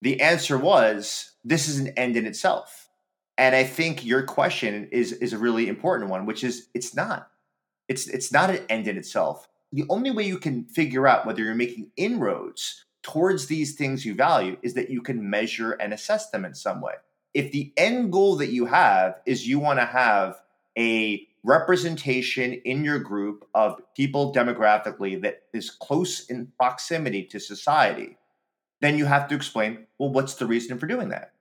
the 0.00 0.20
answer 0.20 0.58
was 0.58 1.32
this 1.44 1.68
is 1.68 1.78
an 1.78 1.88
end 1.96 2.16
in 2.16 2.26
itself. 2.26 2.88
And 3.38 3.54
I 3.54 3.62
think 3.62 4.04
your 4.04 4.24
question 4.24 4.88
is 4.90 5.12
is 5.12 5.32
a 5.32 5.38
really 5.38 5.68
important 5.68 6.10
one, 6.10 6.26
which 6.26 6.42
is 6.42 6.68
it's 6.74 6.96
not. 6.96 7.30
It's 7.88 8.08
it's 8.08 8.32
not 8.32 8.50
an 8.50 8.64
end 8.68 8.88
in 8.88 8.96
itself 8.96 9.48
the 9.72 9.84
only 9.88 10.10
way 10.10 10.24
you 10.24 10.38
can 10.38 10.64
figure 10.64 11.06
out 11.08 11.26
whether 11.26 11.42
you're 11.42 11.54
making 11.54 11.90
inroads 11.96 12.84
towards 13.02 13.46
these 13.46 13.74
things 13.74 14.04
you 14.04 14.14
value 14.14 14.56
is 14.62 14.74
that 14.74 14.90
you 14.90 15.02
can 15.02 15.28
measure 15.28 15.72
and 15.72 15.92
assess 15.92 16.30
them 16.30 16.44
in 16.44 16.54
some 16.54 16.80
way. 16.80 16.94
If 17.34 17.50
the 17.50 17.72
end 17.76 18.12
goal 18.12 18.36
that 18.36 18.52
you 18.52 18.66
have 18.66 19.20
is 19.26 19.48
you 19.48 19.58
want 19.58 19.80
to 19.80 19.86
have 19.86 20.40
a 20.78 21.26
representation 21.42 22.52
in 22.52 22.84
your 22.84 22.98
group 22.98 23.48
of 23.54 23.80
people 23.96 24.32
demographically 24.32 25.20
that 25.22 25.42
is 25.52 25.70
close 25.70 26.26
in 26.26 26.52
proximity 26.58 27.24
to 27.24 27.40
society, 27.40 28.16
then 28.80 28.98
you 28.98 29.06
have 29.06 29.28
to 29.28 29.34
explain, 29.34 29.86
well, 29.98 30.10
what's 30.10 30.34
the 30.34 30.46
reason 30.46 30.78
for 30.78 30.86
doing 30.86 31.08
that? 31.08 31.32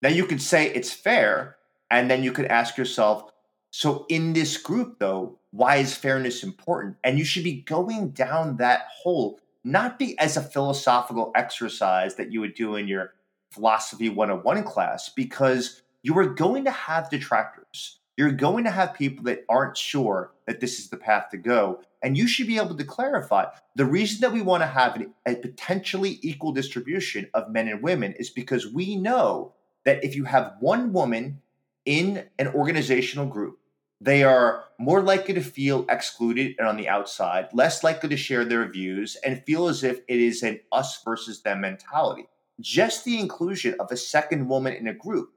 Now 0.00 0.10
you 0.10 0.26
could 0.26 0.40
say 0.40 0.68
it's 0.68 0.92
fair, 0.92 1.56
and 1.90 2.10
then 2.10 2.22
you 2.22 2.32
could 2.32 2.46
ask 2.46 2.76
yourself, 2.76 3.30
so 3.76 4.06
in 4.08 4.34
this 4.34 4.56
group, 4.56 5.00
though, 5.00 5.40
why 5.50 5.78
is 5.78 5.96
fairness 5.96 6.44
important? 6.44 6.94
And 7.02 7.18
you 7.18 7.24
should 7.24 7.42
be 7.42 7.62
going 7.62 8.10
down 8.10 8.58
that 8.58 8.86
hole, 9.02 9.40
not 9.64 9.98
be 9.98 10.16
as 10.20 10.36
a 10.36 10.42
philosophical 10.42 11.32
exercise 11.34 12.14
that 12.14 12.30
you 12.30 12.38
would 12.38 12.54
do 12.54 12.76
in 12.76 12.86
your 12.86 13.14
philosophy 13.50 14.08
101 14.08 14.62
class, 14.62 15.08
because 15.08 15.82
you 16.04 16.16
are 16.16 16.26
going 16.26 16.66
to 16.66 16.70
have 16.70 17.10
detractors. 17.10 17.98
You're 18.16 18.30
going 18.30 18.62
to 18.62 18.70
have 18.70 18.94
people 18.94 19.24
that 19.24 19.44
aren't 19.48 19.76
sure 19.76 20.30
that 20.46 20.60
this 20.60 20.78
is 20.78 20.88
the 20.88 20.96
path 20.96 21.30
to 21.32 21.36
go. 21.36 21.80
And 22.00 22.16
you 22.16 22.28
should 22.28 22.46
be 22.46 22.58
able 22.58 22.76
to 22.76 22.84
clarify 22.84 23.46
the 23.74 23.86
reason 23.86 24.20
that 24.20 24.32
we 24.32 24.40
want 24.40 24.62
to 24.62 24.68
have 24.68 25.04
a 25.26 25.34
potentially 25.34 26.20
equal 26.22 26.52
distribution 26.52 27.28
of 27.34 27.50
men 27.50 27.66
and 27.66 27.82
women 27.82 28.14
is 28.20 28.30
because 28.30 28.72
we 28.72 28.94
know 28.94 29.52
that 29.84 30.04
if 30.04 30.14
you 30.14 30.26
have 30.26 30.52
one 30.60 30.92
woman 30.92 31.40
in 31.84 32.24
an 32.38 32.46
organizational 32.48 33.26
group, 33.26 33.58
they 34.00 34.22
are 34.22 34.64
more 34.78 35.02
likely 35.02 35.34
to 35.34 35.40
feel 35.40 35.86
excluded 35.88 36.56
and 36.58 36.68
on 36.68 36.76
the 36.76 36.88
outside, 36.88 37.48
less 37.52 37.84
likely 37.84 38.08
to 38.08 38.16
share 38.16 38.44
their 38.44 38.68
views, 38.68 39.16
and 39.24 39.44
feel 39.44 39.68
as 39.68 39.84
if 39.84 40.00
it 40.08 40.20
is 40.20 40.42
an 40.42 40.60
us 40.72 41.02
versus 41.04 41.42
them 41.42 41.60
mentality. 41.60 42.28
Just 42.60 43.04
the 43.04 43.18
inclusion 43.18 43.74
of 43.80 43.90
a 43.90 43.96
second 43.96 44.48
woman 44.48 44.74
in 44.74 44.88
a 44.88 44.94
group 44.94 45.30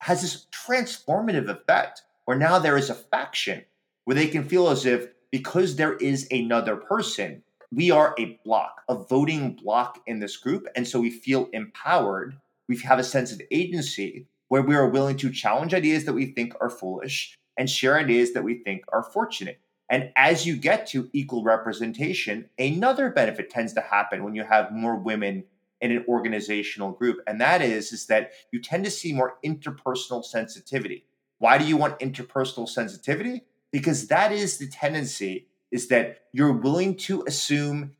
has 0.00 0.22
this 0.22 0.46
transformative 0.52 1.48
effect 1.48 2.02
where 2.26 2.36
now 2.36 2.58
there 2.58 2.76
is 2.76 2.90
a 2.90 2.94
faction 2.94 3.64
where 4.04 4.14
they 4.14 4.28
can 4.28 4.48
feel 4.48 4.68
as 4.68 4.86
if 4.86 5.08
because 5.30 5.76
there 5.76 5.94
is 5.96 6.28
another 6.30 6.76
person, 6.76 7.42
we 7.72 7.90
are 7.90 8.14
a 8.18 8.38
block, 8.44 8.82
a 8.88 8.94
voting 8.94 9.54
block 9.54 10.00
in 10.06 10.20
this 10.20 10.36
group. 10.36 10.66
And 10.76 10.86
so 10.86 11.00
we 11.00 11.10
feel 11.10 11.48
empowered. 11.52 12.38
We 12.68 12.78
have 12.78 12.98
a 12.98 13.04
sense 13.04 13.32
of 13.32 13.42
agency 13.50 14.26
where 14.48 14.62
we 14.62 14.76
are 14.76 14.88
willing 14.88 15.16
to 15.18 15.30
challenge 15.32 15.74
ideas 15.74 16.04
that 16.04 16.12
we 16.12 16.26
think 16.26 16.54
are 16.60 16.70
foolish 16.70 17.36
and 17.56 17.68
share 17.70 17.98
ideas 17.98 18.32
that 18.32 18.44
we 18.44 18.54
think 18.54 18.82
are 18.92 19.02
fortunate. 19.02 19.60
And 19.88 20.10
as 20.16 20.46
you 20.46 20.56
get 20.56 20.86
to 20.88 21.08
equal 21.12 21.44
representation, 21.44 22.48
another 22.58 23.10
benefit 23.10 23.50
tends 23.50 23.72
to 23.74 23.80
happen 23.80 24.24
when 24.24 24.34
you 24.34 24.44
have 24.44 24.72
more 24.72 24.96
women 24.96 25.44
in 25.80 25.92
an 25.92 26.04
organizational 26.08 26.92
group. 26.92 27.18
And 27.26 27.40
that 27.40 27.62
is, 27.62 27.92
is 27.92 28.06
that 28.06 28.32
you 28.50 28.60
tend 28.60 28.84
to 28.84 28.90
see 28.90 29.12
more 29.12 29.34
interpersonal 29.44 30.24
sensitivity. 30.24 31.04
Why 31.38 31.58
do 31.58 31.64
you 31.64 31.76
want 31.76 32.00
interpersonal 32.00 32.68
sensitivity? 32.68 33.42
Because 33.70 34.08
that 34.08 34.32
is 34.32 34.58
the 34.58 34.68
tendency 34.68 35.46
is 35.70 35.88
that 35.88 36.22
you're 36.32 36.52
willing 36.52 36.96
to 36.96 37.22
assume 37.26 37.92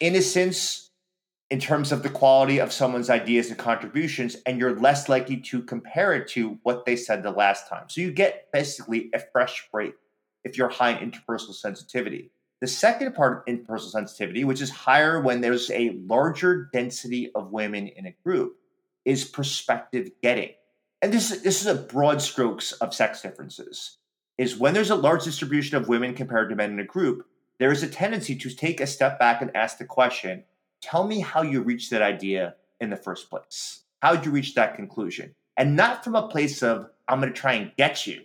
innocence 0.00 0.90
in 1.54 1.60
terms 1.60 1.92
of 1.92 2.02
the 2.02 2.08
quality 2.08 2.58
of 2.58 2.72
someone's 2.72 3.08
ideas 3.08 3.48
and 3.48 3.56
contributions, 3.56 4.36
and 4.44 4.58
you're 4.58 4.74
less 4.80 5.08
likely 5.08 5.36
to 5.36 5.62
compare 5.62 6.12
it 6.12 6.26
to 6.26 6.58
what 6.64 6.84
they 6.84 6.96
said 6.96 7.22
the 7.22 7.30
last 7.30 7.68
time. 7.68 7.84
So 7.88 8.00
you 8.00 8.10
get 8.10 8.50
basically 8.52 9.08
a 9.14 9.20
fresh 9.20 9.68
break 9.70 9.94
if 10.42 10.58
you're 10.58 10.68
high 10.68 10.98
in 10.98 11.12
interpersonal 11.12 11.54
sensitivity. 11.54 12.32
The 12.60 12.66
second 12.66 13.14
part 13.14 13.38
of 13.38 13.44
interpersonal 13.44 13.92
sensitivity, 13.92 14.42
which 14.42 14.60
is 14.60 14.68
higher 14.68 15.20
when 15.20 15.42
there's 15.42 15.70
a 15.70 15.90
larger 15.90 16.70
density 16.72 17.30
of 17.36 17.52
women 17.52 17.86
in 17.86 18.06
a 18.06 18.16
group, 18.24 18.56
is 19.04 19.24
perspective 19.24 20.10
getting. 20.24 20.50
And 21.02 21.12
this, 21.12 21.28
this 21.42 21.60
is 21.60 21.68
a 21.68 21.76
broad 21.76 22.20
strokes 22.20 22.72
of 22.72 22.92
sex 22.92 23.22
differences. 23.22 23.98
Is 24.38 24.58
when 24.58 24.74
there's 24.74 24.90
a 24.90 24.96
large 24.96 25.22
distribution 25.22 25.76
of 25.76 25.86
women 25.86 26.14
compared 26.14 26.50
to 26.50 26.56
men 26.56 26.72
in 26.72 26.80
a 26.80 26.84
group, 26.84 27.28
there 27.60 27.70
is 27.70 27.84
a 27.84 27.88
tendency 27.88 28.34
to 28.34 28.50
take 28.50 28.80
a 28.80 28.88
step 28.88 29.20
back 29.20 29.40
and 29.40 29.54
ask 29.54 29.78
the 29.78 29.84
question 29.84 30.42
tell 30.84 31.06
me 31.06 31.20
how 31.20 31.42
you 31.42 31.62
reached 31.62 31.90
that 31.90 32.02
idea 32.02 32.54
in 32.80 32.90
the 32.90 32.96
first 32.96 33.30
place. 33.30 33.80
How 34.02 34.14
did 34.14 34.26
you 34.26 34.30
reach 34.30 34.54
that 34.54 34.76
conclusion? 34.76 35.34
And 35.56 35.76
not 35.76 36.04
from 36.04 36.14
a 36.14 36.28
place 36.28 36.62
of, 36.62 36.90
I'm 37.08 37.20
going 37.20 37.32
to 37.32 37.38
try 37.38 37.54
and 37.54 37.72
get 37.76 38.06
you 38.06 38.22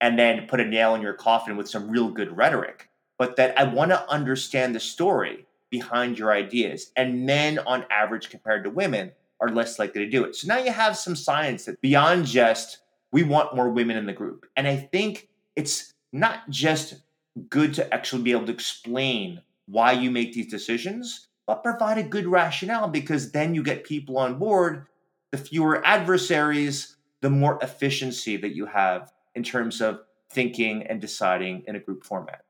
and 0.00 0.18
then 0.18 0.46
put 0.46 0.60
a 0.60 0.64
nail 0.64 0.94
in 0.94 1.02
your 1.02 1.14
coffin 1.14 1.56
with 1.56 1.68
some 1.68 1.90
real 1.90 2.10
good 2.10 2.36
rhetoric, 2.36 2.90
but 3.18 3.36
that 3.36 3.58
I 3.58 3.64
want 3.64 3.90
to 3.90 4.08
understand 4.10 4.74
the 4.74 4.80
story 4.80 5.46
behind 5.70 6.18
your 6.18 6.32
ideas. 6.32 6.92
And 6.96 7.26
men, 7.26 7.58
on 7.60 7.86
average, 7.90 8.30
compared 8.30 8.62
to 8.64 8.70
women, 8.70 9.12
are 9.40 9.48
less 9.48 9.78
likely 9.78 10.04
to 10.04 10.10
do 10.10 10.24
it. 10.24 10.36
So 10.36 10.48
now 10.48 10.58
you 10.58 10.70
have 10.70 10.96
some 10.96 11.16
science 11.16 11.64
that 11.64 11.80
beyond 11.80 12.26
just, 12.26 12.78
we 13.10 13.22
want 13.22 13.56
more 13.56 13.70
women 13.70 13.96
in 13.96 14.06
the 14.06 14.12
group. 14.12 14.46
And 14.56 14.66
I 14.66 14.76
think 14.76 15.28
it's 15.56 15.92
not 16.12 16.48
just 16.50 17.02
good 17.48 17.74
to 17.74 17.92
actually 17.92 18.22
be 18.22 18.32
able 18.32 18.46
to 18.46 18.52
explain 18.52 19.40
why 19.66 19.92
you 19.92 20.10
make 20.10 20.32
these 20.32 20.50
decisions, 20.50 21.25
but 21.46 21.62
provide 21.62 21.98
a 21.98 22.02
good 22.02 22.26
rationale 22.26 22.88
because 22.88 23.32
then 23.32 23.54
you 23.54 23.62
get 23.62 23.84
people 23.84 24.18
on 24.18 24.38
board. 24.38 24.86
The 25.32 25.38
fewer 25.38 25.84
adversaries, 25.86 26.96
the 27.20 27.30
more 27.30 27.58
efficiency 27.62 28.36
that 28.36 28.54
you 28.54 28.66
have 28.66 29.12
in 29.34 29.42
terms 29.42 29.80
of 29.80 30.00
thinking 30.30 30.86
and 30.86 31.00
deciding 31.00 31.62
in 31.66 31.76
a 31.76 31.80
group 31.80 32.04
format. 32.04 32.42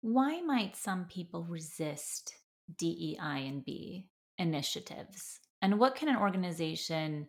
Why 0.00 0.40
might 0.40 0.76
some 0.76 1.04
people 1.06 1.44
resist 1.44 2.34
DEI 2.78 3.46
and 3.46 3.64
B 3.64 4.08
initiatives? 4.38 5.40
And 5.60 5.78
what 5.78 5.94
can 5.94 6.08
an 6.08 6.16
organization 6.16 7.28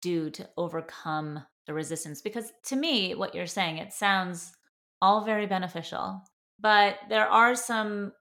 do 0.00 0.30
to 0.30 0.48
overcome 0.56 1.44
the 1.66 1.74
resistance? 1.74 2.20
Because 2.20 2.52
to 2.66 2.76
me, 2.76 3.14
what 3.14 3.34
you're 3.34 3.46
saying, 3.46 3.78
it 3.78 3.92
sounds 3.92 4.52
all 5.00 5.24
very 5.24 5.46
beneficial. 5.46 6.22
but 6.58 6.96
there 7.08 7.26
are 7.26 7.54
some 7.54 8.12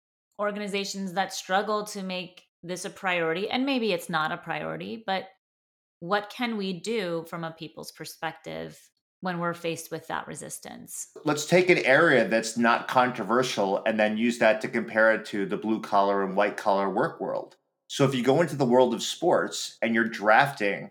organizations 0.41 1.13
that 1.13 1.34
struggle 1.34 1.86
to 1.86 2.04
make 2.04 2.43
this 2.63 2.84
a 2.84 2.89
priority 2.89 3.49
and 3.49 3.65
maybe 3.65 3.93
it's 3.93 4.10
not 4.10 4.32
a 4.32 4.38
priority 4.38 5.04
but 5.06 5.30
what 5.99 6.30
can 6.36 6.58
we 6.58 6.73
do 6.73 7.23
from 7.30 7.43
a 7.43 7.51
people's 7.51 7.91
perspective 7.91 8.77
when 9.21 9.38
we're 9.38 9.54
faced 9.54 9.91
with 9.91 10.08
that 10.08 10.27
resistance? 10.27 11.10
Let's 11.23 11.45
take 11.45 11.69
an 11.69 11.77
area 11.80 12.27
that's 12.27 12.58
not 12.58 12.88
controversial 12.88 13.84
and 13.86 13.99
then 13.99 14.17
use 14.17 14.39
that 14.39 14.62
to 14.62 14.67
compare 14.67 15.13
it 15.13 15.25
to 15.27 15.45
the 15.45 15.58
blue 15.58 15.80
collar 15.80 16.23
and 16.23 16.36
white 16.36 16.58
collar 16.58 16.89
work 16.89 17.21
world. 17.21 17.56
So 17.88 18.04
if 18.04 18.15
you 18.15 18.23
go 18.23 18.41
into 18.41 18.56
the 18.56 18.65
world 18.65 18.95
of 18.95 19.04
sports 19.04 19.77
and 19.82 19.93
you're 19.93 20.06
drafting 20.06 20.89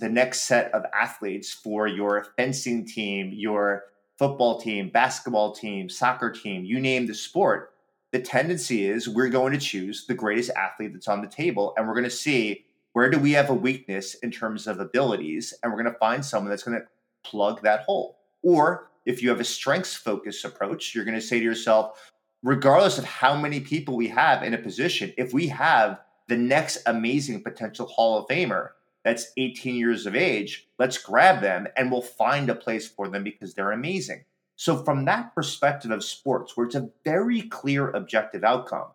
the 0.00 0.08
next 0.08 0.42
set 0.42 0.72
of 0.72 0.84
athletes 0.94 1.52
for 1.52 1.86
your 1.86 2.26
fencing 2.36 2.86
team 2.86 3.30
your 3.32 3.84
football 4.18 4.60
team 4.60 4.88
basketball 4.88 5.52
team 5.52 5.88
soccer 5.88 6.30
team 6.30 6.64
you 6.64 6.80
name 6.80 7.06
the 7.06 7.14
sport 7.14 7.73
the 8.14 8.20
tendency 8.20 8.86
is 8.86 9.08
we're 9.08 9.28
going 9.28 9.52
to 9.52 9.58
choose 9.58 10.06
the 10.06 10.14
greatest 10.14 10.48
athlete 10.50 10.92
that's 10.92 11.08
on 11.08 11.20
the 11.20 11.26
table 11.26 11.74
and 11.76 11.84
we're 11.84 11.94
going 11.94 12.04
to 12.04 12.10
see 12.10 12.64
where 12.92 13.10
do 13.10 13.18
we 13.18 13.32
have 13.32 13.50
a 13.50 13.54
weakness 13.54 14.14
in 14.14 14.30
terms 14.30 14.68
of 14.68 14.78
abilities 14.78 15.52
and 15.60 15.72
we're 15.72 15.82
going 15.82 15.92
to 15.92 15.98
find 15.98 16.24
someone 16.24 16.48
that's 16.48 16.62
going 16.62 16.80
to 16.80 16.86
plug 17.28 17.60
that 17.62 17.80
hole. 17.80 18.18
Or 18.44 18.92
if 19.04 19.20
you 19.20 19.30
have 19.30 19.40
a 19.40 19.44
strengths 19.44 19.96
focused 19.96 20.44
approach 20.44 20.94
you're 20.94 21.04
going 21.04 21.16
to 21.16 21.20
say 21.20 21.40
to 21.40 21.44
yourself 21.44 22.12
regardless 22.44 22.98
of 22.98 23.04
how 23.04 23.36
many 23.36 23.58
people 23.58 23.96
we 23.96 24.06
have 24.06 24.44
in 24.44 24.54
a 24.54 24.58
position 24.58 25.12
if 25.18 25.34
we 25.34 25.48
have 25.48 25.98
the 26.28 26.36
next 26.36 26.84
amazing 26.86 27.42
potential 27.42 27.86
hall 27.86 28.16
of 28.16 28.28
famer 28.28 28.68
that's 29.02 29.32
18 29.36 29.74
years 29.74 30.06
of 30.06 30.14
age 30.14 30.68
let's 30.78 30.98
grab 30.98 31.40
them 31.40 31.66
and 31.76 31.90
we'll 31.90 32.00
find 32.00 32.48
a 32.48 32.54
place 32.54 32.86
for 32.86 33.08
them 33.08 33.24
because 33.24 33.54
they're 33.54 33.72
amazing 33.72 34.24
so, 34.56 34.82
from 34.84 35.04
that 35.04 35.34
perspective 35.34 35.90
of 35.90 36.04
sports, 36.04 36.56
where 36.56 36.66
it's 36.66 36.74
a 36.74 36.90
very 37.04 37.42
clear 37.42 37.90
objective 37.90 38.44
outcome 38.44 38.88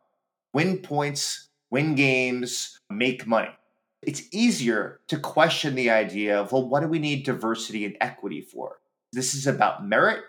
win 0.54 0.80
points, 0.80 1.50
win 1.70 1.96
games, 1.96 2.80
make 2.90 3.28
money, 3.28 3.52
it's 4.02 4.24
easier 4.32 5.02
to 5.08 5.20
question 5.20 5.76
the 5.76 5.90
idea 5.90 6.40
of, 6.40 6.52
well, 6.52 6.68
what 6.68 6.80
do 6.82 6.88
we 6.88 7.00
need 7.00 7.24
diversity 7.24 7.86
and 7.86 7.98
equity 8.02 8.42
for? 8.42 8.80
This 9.12 9.34
is 9.34 9.48
about 9.48 9.86
merit, 9.86 10.24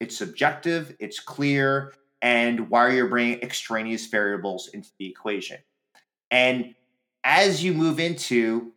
it's 0.00 0.16
subjective, 0.16 0.94
it's 0.98 1.20
clear, 1.20 1.94
and 2.20 2.68
why 2.70 2.86
are 2.86 2.92
you 2.92 3.08
bringing 3.08 3.40
extraneous 3.40 4.06
variables 4.06 4.68
into 4.68 4.90
the 4.98 5.08
equation? 5.08 5.58
And 6.30 6.74
as 7.24 7.64
you 7.64 7.72
move 7.72 7.98
into 7.98 8.72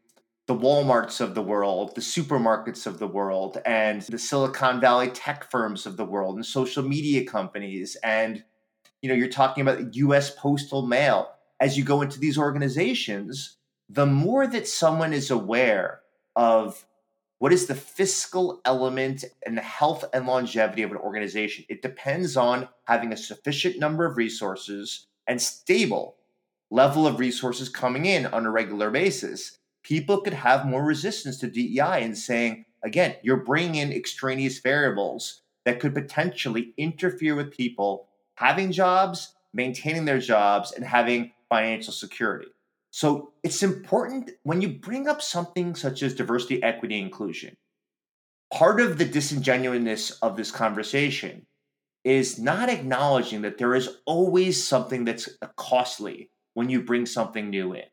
the 0.49 0.55
Walmarts 0.55 1.21
of 1.21 1.35
the 1.35 1.43
world, 1.43 1.93
the 1.93 2.01
supermarkets 2.01 2.87
of 2.87 2.97
the 2.97 3.07
world, 3.07 3.59
and 3.67 4.01
the 4.01 4.17
Silicon 4.17 4.81
Valley 4.81 5.11
tech 5.11 5.43
firms 5.43 5.85
of 5.85 5.95
the 5.95 6.03
world, 6.03 6.37
and 6.37 6.43
social 6.43 6.81
media 6.81 7.23
companies, 7.23 7.95
and 8.03 8.43
you 9.03 9.09
know, 9.09 9.13
you're 9.13 9.29
talking 9.29 9.61
about 9.61 9.93
U.S. 9.93 10.31
postal 10.31 10.87
mail. 10.87 11.29
As 11.59 11.77
you 11.77 11.83
go 11.83 12.01
into 12.01 12.19
these 12.19 12.35
organizations, 12.35 13.57
the 13.89 14.07
more 14.07 14.47
that 14.47 14.67
someone 14.67 15.13
is 15.13 15.29
aware 15.29 15.99
of 16.35 16.83
what 17.37 17.53
is 17.53 17.67
the 17.67 17.75
fiscal 17.75 18.59
element 18.65 19.25
and 19.45 19.55
the 19.55 19.61
health 19.61 20.03
and 20.13 20.25
longevity 20.25 20.81
of 20.81 20.89
an 20.89 20.97
organization, 20.97 21.63
it 21.69 21.83
depends 21.83 22.35
on 22.35 22.69
having 22.85 23.13
a 23.13 23.17
sufficient 23.17 23.77
number 23.77 24.03
of 24.03 24.17
resources 24.17 25.05
and 25.27 25.39
stable 25.39 26.15
level 26.71 27.05
of 27.05 27.19
resources 27.19 27.69
coming 27.69 28.07
in 28.07 28.25
on 28.25 28.47
a 28.47 28.51
regular 28.51 28.89
basis 28.89 29.58
people 29.89 30.21
could 30.21 30.33
have 30.33 30.67
more 30.67 30.85
resistance 30.85 31.39
to 31.39 31.49
DEI 31.49 32.03
and 32.03 32.15
saying, 32.15 32.63
again, 32.83 33.15
you're 33.23 33.43
bringing 33.43 33.75
in 33.75 33.91
extraneous 33.91 34.59
variables 34.59 35.41
that 35.65 35.79
could 35.79 35.95
potentially 35.95 36.73
interfere 36.77 37.33
with 37.33 37.49
people 37.51 38.07
having 38.35 38.71
jobs, 38.71 39.33
maintaining 39.51 40.05
their 40.05 40.19
jobs, 40.19 40.71
and 40.71 40.85
having 40.85 41.31
financial 41.49 41.91
security. 41.91 42.49
So 42.91 43.33
it's 43.43 43.63
important 43.63 44.29
when 44.43 44.61
you 44.61 44.69
bring 44.69 45.07
up 45.07 45.23
something 45.23 45.73
such 45.73 46.03
as 46.03 46.13
diversity, 46.13 46.61
equity, 46.61 46.99
inclusion. 46.99 47.57
Part 48.53 48.79
of 48.79 48.99
the 48.99 49.05
disingenuousness 49.05 50.11
of 50.21 50.37
this 50.37 50.51
conversation 50.51 51.47
is 52.03 52.37
not 52.37 52.69
acknowledging 52.69 53.41
that 53.41 53.57
there 53.57 53.73
is 53.73 53.97
always 54.05 54.63
something 54.63 55.03
that's 55.03 55.29
costly 55.55 56.29
when 56.53 56.69
you 56.69 56.83
bring 56.83 57.07
something 57.07 57.49
new 57.49 57.73
in. 57.73 57.83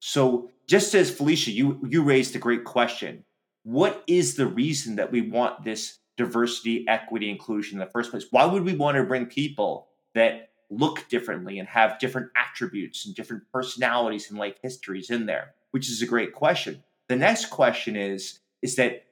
So 0.00 0.50
just 0.68 0.94
as 0.94 1.10
Felicia, 1.10 1.50
you 1.50 1.80
you 1.88 2.02
raised 2.02 2.34
a 2.36 2.40
great 2.40 2.64
question. 2.64 3.24
What 3.62 4.02
is 4.06 4.34
the 4.34 4.46
reason 4.46 4.96
that 4.96 5.10
we 5.10 5.22
want 5.22 5.64
this 5.64 5.98
diversity, 6.16 6.84
equity, 6.88 7.30
inclusion 7.30 7.76
in 7.76 7.84
the 7.84 7.90
first 7.90 8.10
place? 8.10 8.26
Why 8.30 8.44
would 8.44 8.64
we 8.64 8.74
want 8.74 8.96
to 8.96 9.04
bring 9.04 9.26
people 9.26 9.88
that 10.14 10.50
look 10.70 11.08
differently 11.08 11.58
and 11.58 11.68
have 11.68 11.98
different 11.98 12.30
attributes 12.36 13.06
and 13.06 13.14
different 13.14 13.42
personalities 13.52 14.30
and 14.30 14.38
life 14.38 14.56
histories 14.62 15.10
in 15.10 15.26
there? 15.26 15.54
Which 15.72 15.88
is 15.88 16.02
a 16.02 16.06
great 16.06 16.32
question. 16.32 16.82
The 17.08 17.16
next 17.16 17.46
question 17.46 17.96
is 17.96 18.40
is 18.62 18.76
that 18.76 19.04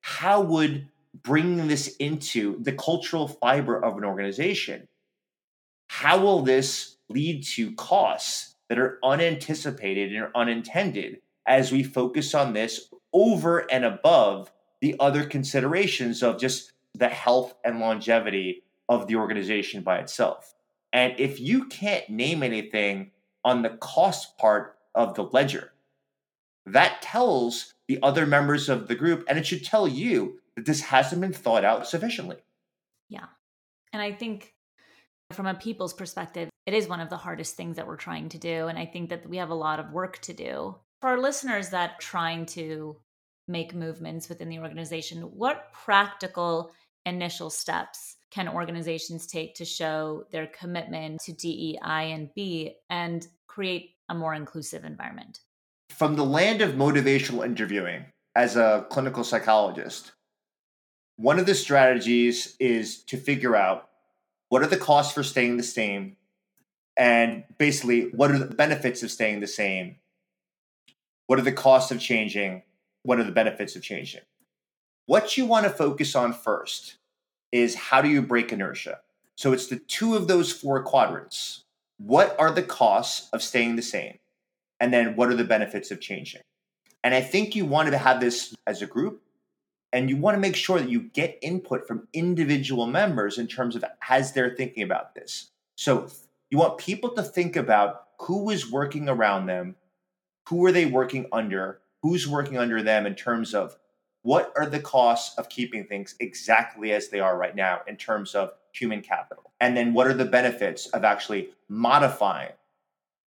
how 0.00 0.40
would 0.40 0.88
bringing 1.22 1.68
this 1.68 1.96
into 1.96 2.62
the 2.62 2.72
cultural 2.72 3.28
fiber 3.28 3.82
of 3.82 3.98
an 3.98 4.04
organization 4.04 4.88
how 5.92 6.18
will 6.18 6.40
this 6.40 6.96
lead 7.10 7.44
to 7.44 7.72
costs 7.72 8.51
that 8.72 8.78
are 8.78 8.98
unanticipated 9.04 10.14
and 10.14 10.28
unintended 10.34 11.20
as 11.46 11.70
we 11.70 11.82
focus 11.82 12.34
on 12.34 12.54
this 12.54 12.88
over 13.12 13.70
and 13.70 13.84
above 13.84 14.50
the 14.80 14.96
other 14.98 15.26
considerations 15.26 16.22
of 16.22 16.40
just 16.40 16.72
the 16.94 17.10
health 17.10 17.54
and 17.66 17.80
longevity 17.80 18.62
of 18.88 19.06
the 19.06 19.16
organization 19.16 19.82
by 19.82 19.98
itself. 19.98 20.54
And 20.90 21.12
if 21.20 21.38
you 21.38 21.66
can't 21.66 22.08
name 22.08 22.42
anything 22.42 23.10
on 23.44 23.60
the 23.60 23.76
cost 23.76 24.38
part 24.38 24.78
of 24.94 25.16
the 25.16 25.24
ledger, 25.24 25.74
that 26.64 27.02
tells 27.02 27.74
the 27.88 27.98
other 28.02 28.24
members 28.24 28.70
of 28.70 28.88
the 28.88 28.94
group, 28.94 29.22
and 29.28 29.38
it 29.38 29.46
should 29.46 29.66
tell 29.66 29.86
you 29.86 30.38
that 30.56 30.64
this 30.64 30.80
hasn't 30.80 31.20
been 31.20 31.34
thought 31.34 31.66
out 31.66 31.86
sufficiently. 31.86 32.38
Yeah. 33.10 33.26
And 33.92 34.00
I 34.00 34.12
think 34.12 34.51
from 35.34 35.46
a 35.46 35.54
people's 35.54 35.94
perspective, 35.94 36.48
it 36.66 36.74
is 36.74 36.88
one 36.88 37.00
of 37.00 37.10
the 37.10 37.16
hardest 37.16 37.56
things 37.56 37.76
that 37.76 37.86
we're 37.86 37.96
trying 37.96 38.28
to 38.30 38.38
do. 38.38 38.68
And 38.68 38.78
I 38.78 38.86
think 38.86 39.10
that 39.10 39.28
we 39.28 39.38
have 39.38 39.50
a 39.50 39.54
lot 39.54 39.80
of 39.80 39.92
work 39.92 40.18
to 40.20 40.32
do. 40.32 40.76
For 41.00 41.10
our 41.10 41.20
listeners 41.20 41.70
that 41.70 42.00
trying 42.00 42.46
to 42.46 42.96
make 43.48 43.74
movements 43.74 44.28
within 44.28 44.48
the 44.48 44.60
organization, 44.60 45.22
what 45.22 45.72
practical 45.72 46.72
initial 47.04 47.50
steps 47.50 48.16
can 48.30 48.48
organizations 48.48 49.26
take 49.26 49.54
to 49.56 49.64
show 49.64 50.24
their 50.30 50.46
commitment 50.46 51.20
to 51.24 51.32
DEI 51.32 52.12
and 52.12 52.30
B 52.34 52.76
and 52.88 53.26
create 53.46 53.90
a 54.08 54.14
more 54.14 54.34
inclusive 54.34 54.84
environment? 54.84 55.40
From 55.90 56.16
the 56.16 56.24
land 56.24 56.62
of 56.62 56.74
motivational 56.74 57.44
interviewing, 57.44 58.06
as 58.34 58.56
a 58.56 58.86
clinical 58.88 59.24
psychologist, 59.24 60.12
one 61.16 61.38
of 61.38 61.46
the 61.46 61.54
strategies 61.54 62.56
is 62.58 63.02
to 63.04 63.16
figure 63.18 63.54
out 63.54 63.88
what 64.52 64.62
are 64.62 64.66
the 64.66 64.76
costs 64.76 65.14
for 65.14 65.22
staying 65.22 65.56
the 65.56 65.62
same? 65.62 66.18
And 66.98 67.44
basically 67.56 68.10
what 68.10 68.30
are 68.30 68.38
the 68.38 68.54
benefits 68.54 69.02
of 69.02 69.10
staying 69.10 69.40
the 69.40 69.46
same? 69.46 69.96
What 71.26 71.38
are 71.38 71.42
the 71.42 71.52
costs 71.52 71.90
of 71.90 71.98
changing? 71.98 72.62
What 73.02 73.18
are 73.18 73.24
the 73.24 73.32
benefits 73.32 73.76
of 73.76 73.82
changing? 73.82 74.20
What 75.06 75.38
you 75.38 75.46
want 75.46 75.64
to 75.64 75.70
focus 75.70 76.14
on 76.14 76.34
first 76.34 76.96
is 77.50 77.74
how 77.74 78.02
do 78.02 78.10
you 78.10 78.20
break 78.20 78.52
inertia? 78.52 78.98
So 79.36 79.54
it's 79.54 79.68
the 79.68 79.78
two 79.78 80.16
of 80.16 80.28
those 80.28 80.52
four 80.52 80.82
quadrants. 80.82 81.64
What 81.96 82.36
are 82.38 82.50
the 82.50 82.62
costs 82.62 83.30
of 83.32 83.42
staying 83.42 83.76
the 83.76 83.82
same? 83.82 84.18
And 84.78 84.92
then 84.92 85.16
what 85.16 85.30
are 85.30 85.34
the 85.34 85.44
benefits 85.44 85.90
of 85.90 85.98
changing? 85.98 86.42
And 87.02 87.14
i 87.14 87.22
think 87.22 87.56
you 87.56 87.64
want 87.64 87.90
to 87.90 87.96
have 87.96 88.20
this 88.20 88.54
as 88.66 88.82
a 88.82 88.86
group 88.86 89.22
and 89.92 90.08
you 90.08 90.16
want 90.16 90.34
to 90.34 90.40
make 90.40 90.56
sure 90.56 90.78
that 90.78 90.88
you 90.88 91.00
get 91.00 91.38
input 91.42 91.86
from 91.86 92.08
individual 92.12 92.86
members 92.86 93.38
in 93.38 93.46
terms 93.46 93.76
of 93.76 93.84
as 94.08 94.32
they're 94.32 94.54
thinking 94.56 94.82
about 94.82 95.14
this 95.14 95.50
so 95.76 96.08
you 96.50 96.58
want 96.58 96.78
people 96.78 97.10
to 97.14 97.22
think 97.22 97.56
about 97.56 98.04
who 98.20 98.50
is 98.50 98.70
working 98.70 99.08
around 99.08 99.46
them, 99.46 99.74
who 100.48 100.64
are 100.66 100.72
they 100.72 100.86
working 100.86 101.26
under, 101.32 101.80
who's 102.02 102.28
working 102.28 102.58
under 102.58 102.82
them 102.82 103.06
in 103.06 103.14
terms 103.14 103.54
of 103.54 103.76
what 104.22 104.52
are 104.54 104.66
the 104.66 104.78
costs 104.78 105.36
of 105.38 105.48
keeping 105.48 105.84
things 105.84 106.14
exactly 106.20 106.92
as 106.92 107.08
they 107.08 107.20
are 107.20 107.36
right 107.36 107.56
now 107.56 107.80
in 107.88 107.96
terms 107.96 108.34
of 108.34 108.52
human 108.72 109.00
capital? 109.00 109.52
And 109.60 109.76
then 109.76 109.94
what 109.94 110.06
are 110.06 110.14
the 110.14 110.24
benefits 110.24 110.86
of 110.88 111.04
actually 111.04 111.48
modifying 111.68 112.52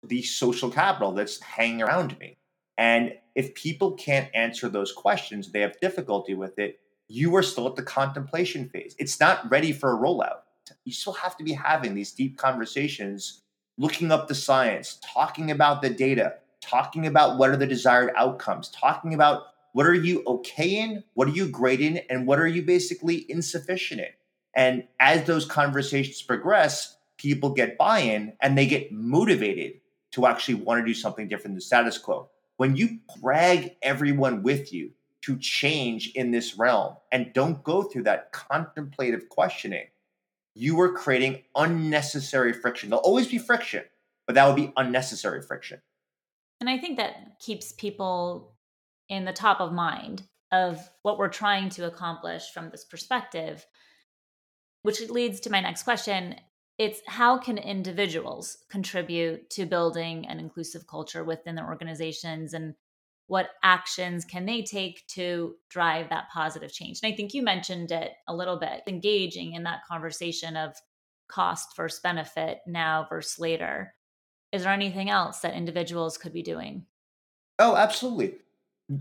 the 0.02 0.24
social 0.24 0.70
capital 0.70 1.14
that's 1.14 1.40
hanging 1.40 1.84
around 1.84 2.20
me? 2.20 2.36
And 2.78 3.14
if 3.36 3.54
people 3.56 3.94
can't 3.94 4.30
answer 4.34 4.70
those 4.70 4.92
questions, 4.92 5.52
they 5.52 5.62
have 5.62 5.80
difficulty 5.80 6.34
with 6.34 6.58
it, 6.60 6.80
you 7.08 7.36
are 7.36 7.44
still 7.44 7.68
at 7.68 7.76
the 7.76 7.84
contemplation 7.84 8.70
phase. 8.70 8.96
It's 8.98 9.20
not 9.20 9.50
ready 9.52 9.72
for 9.72 9.94
a 9.94 9.98
rollout 9.98 10.44
you 10.86 10.94
still 10.94 11.14
have 11.14 11.38
to 11.38 11.44
be 11.44 11.54
having 11.54 11.96
these 11.96 12.12
deep 12.12 12.38
conversations, 12.38 13.42
looking 13.78 14.12
up 14.12 14.28
the 14.28 14.36
science, 14.36 15.00
talking 15.04 15.52
about 15.52 15.82
the 15.82 15.90
data, 15.90 16.36
talking 16.62 17.08
about 17.08 17.38
what 17.38 17.50
are 17.50 17.58
the 17.58 17.68
desired 17.68 18.12
outcomes, 18.16 18.70
talking 18.70 19.14
about 19.14 19.44
what 19.74 19.86
are 19.86 19.94
you 19.94 20.24
okay 20.28 20.78
in, 20.78 21.04
what 21.14 21.28
are 21.28 21.32
you 21.32 21.48
great 21.48 21.82
in, 21.82 21.98
and 22.10 22.28
what 22.28 22.40
are 22.40 22.48
you 22.48 22.62
basically 22.62 23.26
insufficient 23.30 24.02
in. 24.02 24.08
And 24.56 24.88
as 25.00 25.26
those 25.26 25.46
conversations 25.46 26.22
progress, 26.22 26.98
people 27.18 27.50
get 27.50 27.78
buy 27.78 28.00
in 28.00 28.34
and 28.40 28.58
they 28.58 28.68
get 28.68 28.92
motivated 28.92 29.74
to 30.12 30.28
actually 30.28 30.56
want 30.56 30.80
to 30.80 30.86
do 30.86 30.94
something 30.94 31.28
different 31.28 31.54
than 31.54 31.56
the 31.56 31.62
status 31.62 31.98
quo. 31.98 32.30
When 32.58 32.76
you 32.76 33.00
drag 33.22 33.76
everyone 33.82 34.44
with 34.44 34.74
you 34.74 34.92
to 35.24 35.38
change 35.38 36.12
in 36.16 36.32
this 36.32 36.58
realm 36.58 36.98
and 37.12 37.34
don't 37.34 37.64
go 37.64 37.84
through 37.84 38.04
that 38.04 38.32
contemplative 38.32 39.30
questioning, 39.30 39.88
you 40.56 40.80
are 40.82 40.92
creating 40.92 41.44
unnecessary 41.56 42.54
friction. 42.54 42.90
There'll 42.90 43.04
always 43.04 43.28
be 43.28 43.40
friction, 43.40 43.84
but 44.28 44.36
that 44.36 44.46
would 44.46 44.56
be 44.56 44.72
unnecessary 44.78 45.42
friction. 45.42 45.82
And 46.62 46.70
I 46.70 46.78
think 46.78 46.98
that 46.98 47.40
keeps 47.40 47.72
people 47.72 48.54
in 49.10 49.26
the 49.26 49.34
top 49.34 49.60
of 49.60 49.74
mind 49.74 50.24
of 50.52 50.80
what 51.02 51.18
we're 51.18 51.30
trying 51.30 51.70
to 51.70 51.88
accomplish 51.88 52.52
from 52.54 52.70
this 52.70 52.86
perspective, 52.86 53.66
which 54.84 55.02
leads 55.10 55.40
to 55.42 55.50
my 55.50 55.60
next 55.60 55.84
question. 55.84 56.36
It's 56.78 57.02
how 57.08 57.38
can 57.38 57.58
individuals 57.58 58.58
contribute 58.70 59.50
to 59.52 59.66
building 59.66 60.28
an 60.28 60.40
inclusive 60.40 60.88
culture 60.88 61.24
within 61.24 61.56
their 61.56 61.68
organizations 61.68 62.54
and 62.54 62.74
what 63.28 63.52
actions 63.64 64.26
can 64.26 64.46
they 64.46 64.64
take 64.64 65.06
to 65.08 65.56
drive 65.70 66.10
that 66.10 66.30
positive 66.34 66.72
change? 66.72 67.00
And 67.02 67.14
I 67.14 67.16
think 67.16 67.34
you 67.34 67.42
mentioned 67.42 67.92
it 67.92 68.12
a 68.28 68.36
little 68.36 68.58
bit, 68.58 68.82
engaging 68.88 69.54
in 69.54 69.64
that 69.64 69.86
conversation 69.88 70.58
of 70.58 70.76
cost 71.28 71.76
versus 71.76 72.02
benefit 72.02 72.60
now 72.68 73.08
versus 73.10 73.40
later. 73.40 73.94
Is 74.52 74.64
there 74.64 74.74
anything 74.74 75.10
else 75.10 75.40
that 75.40 75.56
individuals 75.56 76.18
could 76.18 76.34
be 76.34 76.44
doing? 76.44 76.86
Oh, 77.60 77.76
absolutely. 77.76 78.36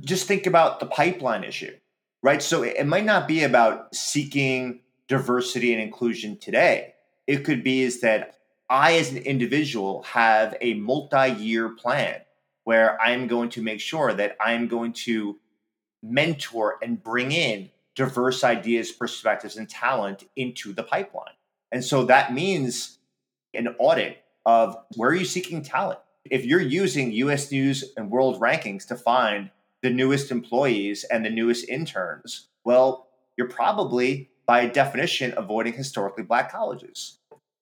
Just 0.01 0.27
think 0.27 0.47
about 0.47 0.81
the 0.81 0.87
pipeline 0.87 1.45
issue, 1.45 1.77
right? 2.23 2.43
So 2.43 2.63
it 2.63 2.87
might 2.87 3.05
not 3.05 3.27
be 3.27 3.43
about 3.43 3.95
seeking 3.95 4.81
diversity 5.09 5.73
and 5.73 5.83
inclusion 5.83 6.39
today. 6.39 6.92
It 7.27 7.45
could 7.45 7.63
be 7.63 7.83
is 7.83 8.01
that 8.01 8.37
I, 8.69 8.95
as 8.95 9.11
an 9.13 9.19
individual, 9.19 10.03
have 10.05 10.57
a 10.61 10.75
multi 10.75 11.31
year 11.33 11.71
plan 11.71 12.21
where 12.65 13.01
I'm 13.01 13.27
going 13.27 13.51
to 13.51 13.63
make 13.63 13.81
sure 13.81 14.13
that 14.13 14.37
I'm 14.41 14.69
going 14.69 14.93
to 14.93 15.39
mentor 16.03 16.79
and 16.83 17.03
bring 17.03 17.33
in 17.33 17.71
diverse 17.95 18.43
ideas, 18.45 18.91
perspectives, 18.93 19.57
and 19.57 19.69
talent 19.69 20.25
into 20.37 20.73
the 20.73 20.83
pipeline. 20.83 21.35
And 21.71 21.85
so 21.85 22.05
that 22.05 22.33
means 22.33 22.99
an 23.55 23.69
audit 23.79 24.19
of 24.47 24.77
where 24.97 25.11
are 25.11 25.15
you 25.15 25.25
seeking 25.25 25.63
talent? 25.63 26.01
If 26.31 26.45
you're 26.45 26.61
using 26.61 27.13
US 27.13 27.51
News 27.51 27.93
and 27.97 28.11
World 28.11 28.41
Rankings 28.41 28.87
to 28.89 28.97
find 28.97 29.51
the 29.83 29.91
newest 29.91 30.31
employees 30.31 31.05
and 31.05 31.25
the 31.25 31.31
newest 31.31 31.69
interns, 31.69 32.49
well, 32.65 33.09
you're 33.37 33.49
probably, 33.49 34.31
by 34.47 34.67
definition, 34.67 35.35
avoiding 35.37 35.75
historically 35.75 36.25
black 36.25 36.51
colleges 36.51 37.19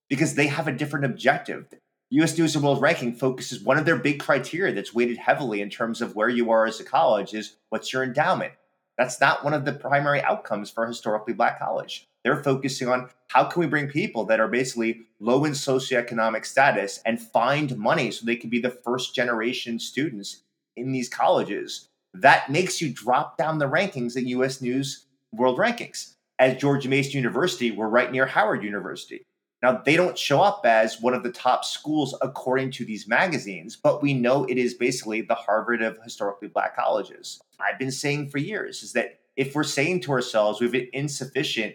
because 0.09 0.35
they 0.35 0.49
have 0.49 0.69
a 0.69 0.73
different 0.73 1.05
objective. 1.05 1.67
US 2.11 2.37
News 2.37 2.57
and 2.57 2.65
World 2.65 2.83
Ranking 2.83 3.15
focuses 3.15 3.63
one 3.63 3.79
of 3.79 3.85
their 3.85 3.97
big 3.97 4.19
criteria 4.19 4.75
that's 4.75 4.93
weighted 4.93 5.19
heavily 5.19 5.61
in 5.61 5.71
terms 5.71 6.03
of 6.03 6.17
where 6.17 6.29
you 6.29 6.51
are 6.51 6.67
as 6.67 6.81
a 6.81 6.85
college 6.85 7.33
is 7.33 7.57
what's 7.69 7.93
your 7.93 8.03
endowment. 8.03 8.53
That's 8.99 9.21
not 9.21 9.45
one 9.45 9.55
of 9.55 9.65
the 9.65 9.73
primary 9.73 10.21
outcomes 10.21 10.71
for 10.71 10.85
a 10.85 10.89
historically 10.89 11.33
black 11.33 11.59
college. 11.59 12.09
They're 12.25 12.43
focusing 12.43 12.89
on 12.89 13.09
how 13.29 13.45
can 13.45 13.61
we 13.61 13.67
bring 13.67 13.89
people 13.89 14.25
that 14.25 14.41
are 14.41 14.49
basically 14.49 15.03
low 15.21 15.45
in 15.45 15.53
socioeconomic 15.53 16.45
status 16.45 17.01
and 17.07 17.23
find 17.23 17.79
money 17.79 18.11
so 18.11 18.27
they 18.27 18.37
can 18.37 18.51
be 18.51 18.61
the 18.61 18.71
first 18.71 19.15
generation 19.15 19.79
students 19.79 20.43
in 20.77 20.93
these 20.93 21.09
colleges. 21.09 21.89
That 22.13 22.51
makes 22.51 22.83
you 22.83 22.93
drop 22.93 23.39
down 23.39 23.59
the 23.59 23.69
rankings 23.69 24.17
at 24.17 24.27
US 24.27 24.61
News 24.61 25.07
World 25.33 25.59
Rankings. 25.59 26.15
At 26.41 26.59
George 26.59 26.89
Mason 26.89 27.13
University, 27.13 27.71
we're 27.71 27.89
right 27.89 28.11
near 28.11 28.25
Howard 28.25 28.65
University. 28.65 29.27
Now, 29.63 29.83
they 29.85 29.95
don't 29.95 30.17
show 30.17 30.41
up 30.41 30.65
as 30.65 30.99
one 30.99 31.13
of 31.13 31.23
the 31.23 31.31
top 31.31 31.67
schools 31.67 32.17
according 32.23 32.71
to 32.73 32.85
these 32.87 33.07
magazines, 33.07 33.77
but 33.77 34.01
we 34.01 34.15
know 34.15 34.45
it 34.45 34.57
is 34.57 34.73
basically 34.73 35.21
the 35.21 35.35
Harvard 35.35 35.83
of 35.83 35.99
historically 36.03 36.49
black 36.49 36.75
colleges. 36.75 37.43
I've 37.61 37.79
been 37.79 37.91
saying 37.91 38.31
for 38.31 38.39
years 38.39 38.83
is 38.83 38.95
that 38.95 39.21
if 39.37 39.55
we're 39.55 39.65
saying 39.65 40.01
to 40.01 40.13
ourselves 40.13 40.61
we 40.61 40.67
have 40.67 40.89
insufficient 40.95 41.75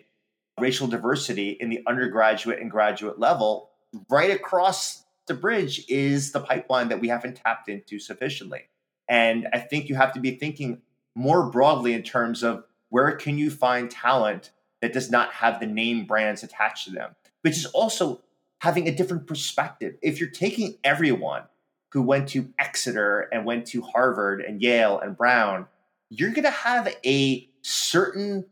racial 0.60 0.88
diversity 0.88 1.52
in 1.52 1.70
the 1.70 1.84
undergraduate 1.86 2.60
and 2.60 2.72
graduate 2.72 3.20
level, 3.20 3.70
right 4.10 4.32
across 4.32 5.04
the 5.28 5.36
bridge 5.36 5.86
is 5.88 6.32
the 6.32 6.40
pipeline 6.40 6.90
that 6.90 7.00
we 7.00 7.10
haven't 7.10 7.36
tapped 7.36 7.70
into 7.70 8.00
sufficiently. 8.00 8.62
And 9.08 9.48
I 9.54 9.60
think 9.60 9.90
you 9.90 9.96
have 9.96 10.14
to 10.14 10.20
be 10.20 10.32
thinking 10.32 10.82
more 11.14 11.52
broadly 11.52 11.94
in 11.94 12.02
terms 12.02 12.42
of 12.42 12.64
where 12.96 13.12
can 13.12 13.38
you 13.38 13.52
find 13.52 13.92
talent 13.92 14.52
that 14.82 14.94
does 14.94 15.12
not 15.12 15.32
have 15.34 15.60
the 15.60 15.66
name 15.68 16.06
brands 16.06 16.44
attached 16.44 16.86
to 16.86 16.92
them 16.92 17.16
which 17.42 17.58
is 17.58 17.68
also 17.68 18.22
having 18.60 18.88
a 18.88 18.92
different 18.92 19.28
perspective. 19.28 19.96
If 20.02 20.20
you're 20.20 20.30
taking 20.30 20.78
everyone 20.84 21.44
who 21.92 22.02
went 22.02 22.30
to 22.30 22.52
Exeter 22.58 23.30
and 23.32 23.46
went 23.46 23.68
to 23.68 23.84
Harvard 23.84 24.42
and 24.42 24.60
Yale 24.60 25.00
and 25.00 25.16
Brown, 25.16 25.68
you're 26.10 26.32
going 26.32 26.46
to 26.46 26.50
have 26.50 26.96
a 27.06 27.48
certain 27.62 28.46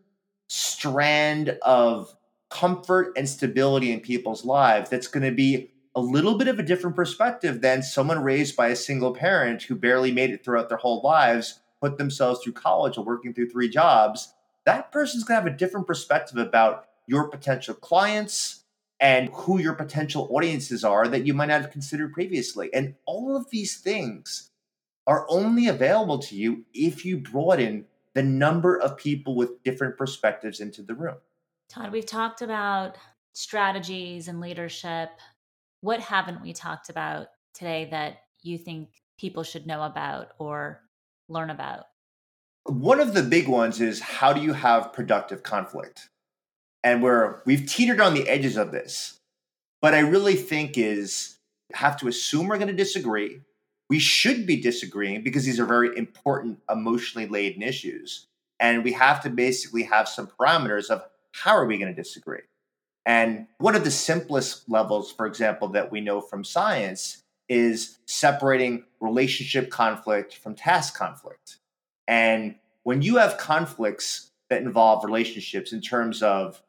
strand 0.48 1.58
of 1.64 2.16
comfort 2.52 3.14
and 3.18 3.28
stability 3.28 3.92
in 3.92 4.00
people's 4.00 4.46
lives 4.46 4.92
that's 4.92 5.08
going 5.08 5.26
to 5.26 5.36
be 5.36 5.72
a 5.96 6.02
little 6.02 6.38
bit 6.38 6.48
of 6.48 6.60
a 6.60 6.64
different 6.64 6.96
perspective 6.96 7.62
than 7.62 7.82
someone 7.82 8.24
raised 8.24 8.56
by 8.56 8.68
a 8.68 8.76
single 8.76 9.14
parent 9.14 9.64
who 9.64 9.76
barely 9.76 10.12
made 10.12 10.30
it 10.30 10.46
throughout 10.46 10.70
their 10.70 10.78
whole 10.78 11.02
lives, 11.02 11.62
put 11.82 11.98
themselves 11.98 12.42
through 12.44 12.54
college 12.54 12.98
or 12.98 13.04
working 13.04 13.34
through 13.34 13.50
three 13.50 13.70
jobs. 13.70 14.33
That 14.66 14.92
person's 14.92 15.24
going 15.24 15.40
to 15.40 15.44
have 15.44 15.54
a 15.54 15.58
different 15.58 15.88
perspective 15.88 16.38
about 16.38 16.86
your 17.08 17.28
potential 17.28 17.76
clients, 17.76 18.64
and 19.04 19.30
who 19.34 19.60
your 19.60 19.74
potential 19.74 20.30
audiences 20.32 20.86
are 20.86 21.10
that 21.10 21.26
you 21.26 21.34
might 21.34 21.48
not 21.48 21.62
have 21.62 21.72
considered 21.72 22.14
previously. 22.14 22.74
And 22.74 22.96
all 23.06 23.36
of 23.36 23.50
these 23.50 23.78
things 23.78 24.52
are 25.06 25.26
only 25.28 25.68
available 25.68 26.20
to 26.20 26.38
you 26.38 26.64
if 26.74 27.04
you 27.04 27.18
broaden 27.18 27.86
the 28.14 28.24
number 28.24 28.78
of 28.80 28.96
people 28.96 29.36
with 29.36 29.62
different 29.64 29.98
perspectives 29.98 30.62
into 30.62 30.82
the 30.82 30.94
room. 30.94 31.18
Todd, 31.68 31.92
we've 31.92 32.06
talked 32.06 32.42
about 32.42 32.96
strategies 33.34 34.30
and 34.30 34.40
leadership. 34.40 35.10
What 35.82 36.00
haven't 36.00 36.42
we 36.42 36.54
talked 36.54 36.90
about 36.90 37.28
today 37.54 37.90
that 37.92 38.20
you 38.42 38.58
think 38.58 38.90
people 39.20 39.44
should 39.44 39.68
know 39.68 39.84
about 39.84 40.30
or 40.40 40.80
learn 41.28 41.50
about? 41.50 41.88
One 42.66 43.00
of 43.00 43.14
the 43.14 43.24
big 43.24 43.48
ones 43.48 43.82
is 43.82 44.00
how 44.00 44.34
do 44.34 44.42
you 44.42 44.54
have 44.54 44.94
productive 44.94 45.44
conflict? 45.44 46.10
and 46.84 47.02
we're 47.02 47.42
we've 47.46 47.66
teetered 47.66 48.02
on 48.02 48.14
the 48.14 48.28
edges 48.28 48.58
of 48.58 48.72
this. 48.72 49.20
But 49.82 49.94
I 49.94 50.00
really 50.00 50.36
think 50.36 50.78
is 50.78 51.38
have 51.74 51.98
to 52.00 52.08
assume 52.08 52.48
we're 52.48 52.58
going 52.58 52.68
to 52.68 52.74
disagree. 52.74 53.42
We 53.90 54.00
should 54.00 54.46
be 54.46 54.62
disagreeing 54.62 55.24
because 55.24 55.46
these 55.46 55.60
are 55.60 55.66
very 55.66 55.98
important 55.98 56.60
emotionally 56.70 57.28
laden 57.28 57.62
issues. 57.62 58.28
And 58.60 58.84
we 58.84 58.94
have 58.94 59.22
to 59.24 59.30
basically 59.30 59.84
have 59.84 60.08
some 60.08 60.28
parameters 60.28 60.90
of 60.90 61.04
how 61.32 61.56
are 61.56 61.66
we 61.66 61.78
going 61.78 61.94
to 61.94 62.02
disagree? 62.02 62.42
And 63.06 63.48
one 63.58 63.76
of 63.76 63.84
the 63.84 63.92
simplest 63.92 64.70
levels, 64.70 65.12
for 65.12 65.26
example, 65.26 65.68
that 65.70 65.92
we 65.92 66.00
know 66.00 66.22
from 66.22 66.44
science 66.44 67.24
is 67.50 68.00
separating 68.06 68.86
relationship 69.02 69.70
conflict 69.70 70.38
from 70.38 70.56
task 70.56 70.96
conflict. 70.96 71.58
And 72.08 72.56
when 72.84 73.02
you 73.02 73.18
have 73.18 73.38
conflicts 73.38 74.32
that 74.50 74.62
involve 74.62 75.04
relationships 75.04 75.74
in 75.74 75.82
terms 75.82 76.22
of 76.22 76.62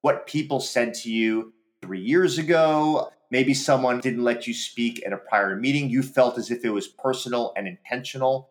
what 0.00 0.26
people 0.26 0.60
said 0.60 0.94
to 0.94 1.10
you 1.10 1.52
three 1.82 2.00
years 2.00 2.38
ago. 2.38 3.10
Maybe 3.30 3.54
someone 3.54 4.00
didn't 4.00 4.24
let 4.24 4.46
you 4.46 4.54
speak 4.54 5.02
at 5.06 5.12
a 5.12 5.16
prior 5.16 5.56
meeting. 5.56 5.88
You 5.88 6.02
felt 6.02 6.38
as 6.38 6.50
if 6.50 6.64
it 6.64 6.70
was 6.70 6.88
personal 6.88 7.52
and 7.56 7.68
intentional. 7.68 8.50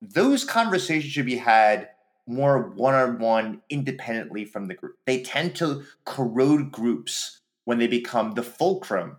Those 0.00 0.44
conversations 0.44 1.12
should 1.12 1.26
be 1.26 1.36
had 1.36 1.90
more 2.26 2.70
one 2.70 2.94
on 2.94 3.18
one 3.18 3.60
independently 3.68 4.44
from 4.44 4.66
the 4.66 4.74
group. 4.74 4.96
They 5.06 5.22
tend 5.22 5.54
to 5.56 5.84
corrode 6.04 6.72
groups 6.72 7.40
when 7.64 7.78
they 7.78 7.86
become 7.86 8.32
the 8.32 8.42
fulcrum 8.42 9.18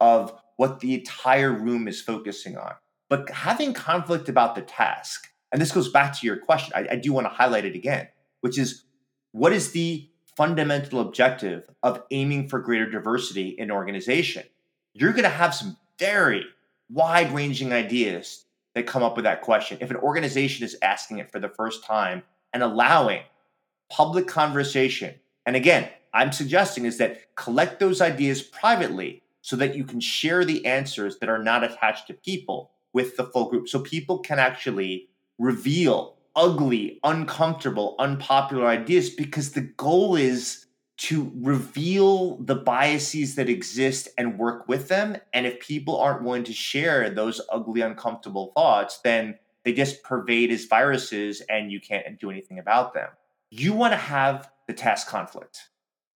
of 0.00 0.34
what 0.56 0.80
the 0.80 0.94
entire 0.94 1.52
room 1.52 1.86
is 1.86 2.00
focusing 2.00 2.56
on. 2.56 2.74
But 3.08 3.30
having 3.30 3.74
conflict 3.74 4.28
about 4.28 4.54
the 4.54 4.62
task, 4.62 5.28
and 5.56 5.62
this 5.62 5.72
goes 5.72 5.88
back 5.88 6.12
to 6.12 6.26
your 6.26 6.36
question, 6.36 6.74
I, 6.76 6.86
I 6.90 6.96
do 6.96 7.14
want 7.14 7.24
to 7.24 7.30
highlight 7.30 7.64
it 7.64 7.74
again, 7.74 8.08
which 8.42 8.58
is 8.58 8.84
what 9.32 9.54
is 9.54 9.70
the 9.70 10.06
fundamental 10.36 11.00
objective 11.00 11.66
of 11.82 12.02
aiming 12.10 12.50
for 12.50 12.58
greater 12.58 12.84
diversity 12.84 13.48
in 13.56 13.70
organization, 13.70 14.42
you're 14.92 15.12
going 15.12 15.22
to 15.22 15.30
have 15.30 15.54
some 15.54 15.78
very 15.98 16.44
wide 16.90 17.32
ranging 17.32 17.72
ideas 17.72 18.44
that 18.74 18.86
come 18.86 19.02
up 19.02 19.16
with 19.16 19.24
that 19.24 19.40
question. 19.40 19.78
If 19.80 19.90
an 19.90 19.96
organization 19.96 20.62
is 20.62 20.76
asking 20.82 21.20
it 21.20 21.32
for 21.32 21.38
the 21.38 21.48
first 21.48 21.82
time 21.82 22.22
and 22.52 22.62
allowing 22.62 23.22
public 23.88 24.28
conversation, 24.28 25.14
and 25.46 25.56
again, 25.56 25.88
I'm 26.12 26.32
suggesting 26.32 26.84
is 26.84 26.98
that 26.98 27.34
collect 27.34 27.80
those 27.80 28.02
ideas 28.02 28.42
privately 28.42 29.22
so 29.40 29.56
that 29.56 29.74
you 29.74 29.84
can 29.84 30.00
share 30.00 30.44
the 30.44 30.66
answers 30.66 31.18
that 31.20 31.30
are 31.30 31.42
not 31.42 31.64
attached 31.64 32.08
to 32.08 32.12
people 32.12 32.72
with 32.92 33.16
the 33.16 33.24
full 33.24 33.48
group 33.48 33.70
so 33.70 33.80
people 33.80 34.18
can 34.18 34.38
actually 34.38 35.08
reveal 35.38 36.16
ugly, 36.34 37.00
uncomfortable, 37.02 37.96
unpopular 37.98 38.66
ideas 38.66 39.10
because 39.10 39.52
the 39.52 39.62
goal 39.62 40.16
is 40.16 40.66
to 40.98 41.30
reveal 41.36 42.36
the 42.38 42.54
biases 42.54 43.34
that 43.34 43.48
exist 43.48 44.08
and 44.16 44.38
work 44.38 44.66
with 44.68 44.88
them. 44.88 45.16
And 45.32 45.46
if 45.46 45.60
people 45.60 45.98
aren't 45.98 46.22
willing 46.22 46.44
to 46.44 46.52
share 46.52 47.10
those 47.10 47.40
ugly, 47.50 47.80
uncomfortable 47.82 48.52
thoughts, 48.54 49.00
then 49.02 49.38
they 49.64 49.72
just 49.72 50.02
pervade 50.02 50.50
as 50.52 50.64
viruses 50.64 51.42
and 51.50 51.70
you 51.70 51.80
can't 51.80 52.18
do 52.18 52.30
anything 52.30 52.58
about 52.58 52.94
them. 52.94 53.08
You 53.50 53.72
want 53.72 53.92
to 53.92 53.98
have 53.98 54.50
the 54.66 54.72
task 54.72 55.08
conflict, 55.08 55.68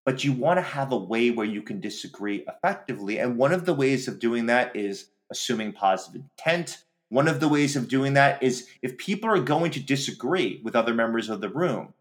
but 0.04 0.24
you 0.24 0.32
want 0.32 0.58
to 0.58 0.62
have 0.62 0.92
a 0.92 0.96
way 0.96 1.30
where 1.30 1.46
you 1.46 1.62
can 1.62 1.80
disagree 1.80 2.44
effectively. 2.48 3.18
And 3.18 3.36
one 3.36 3.52
of 3.52 3.66
the 3.66 3.74
ways 3.74 4.08
of 4.08 4.18
doing 4.18 4.46
that 4.46 4.74
is 4.76 5.10
assuming 5.30 5.72
positive 5.72 6.22
intent. 6.22 6.84
One 7.11 7.26
of 7.26 7.40
the 7.40 7.48
ways 7.48 7.74
of 7.76 7.88
doing 7.88 8.14
that 8.14 8.42
is 8.42 8.68
if 8.82 8.96
people 8.96 9.28
are 9.28 9.40
going 9.40 9.72
to 9.72 9.80
disagree 9.80 10.61
with 10.64 10.76
other 10.76 10.94
members 10.94 11.28
of 11.28 11.40
the 11.40 11.48
room, 11.48 11.92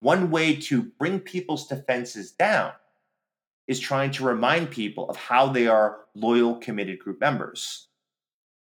one 0.00 0.30
way 0.30 0.54
to 0.56 0.82
bring 0.82 1.18
people's 1.18 1.66
defenses 1.66 2.30
down 2.30 2.72
is 3.66 3.80
trying 3.80 4.12
to 4.12 4.24
remind 4.24 4.70
people 4.70 5.10
of 5.10 5.16
how 5.16 5.48
they 5.48 5.66
are 5.66 5.98
loyal, 6.14 6.54
committed 6.56 7.00
group 7.00 7.20
members. 7.20 7.88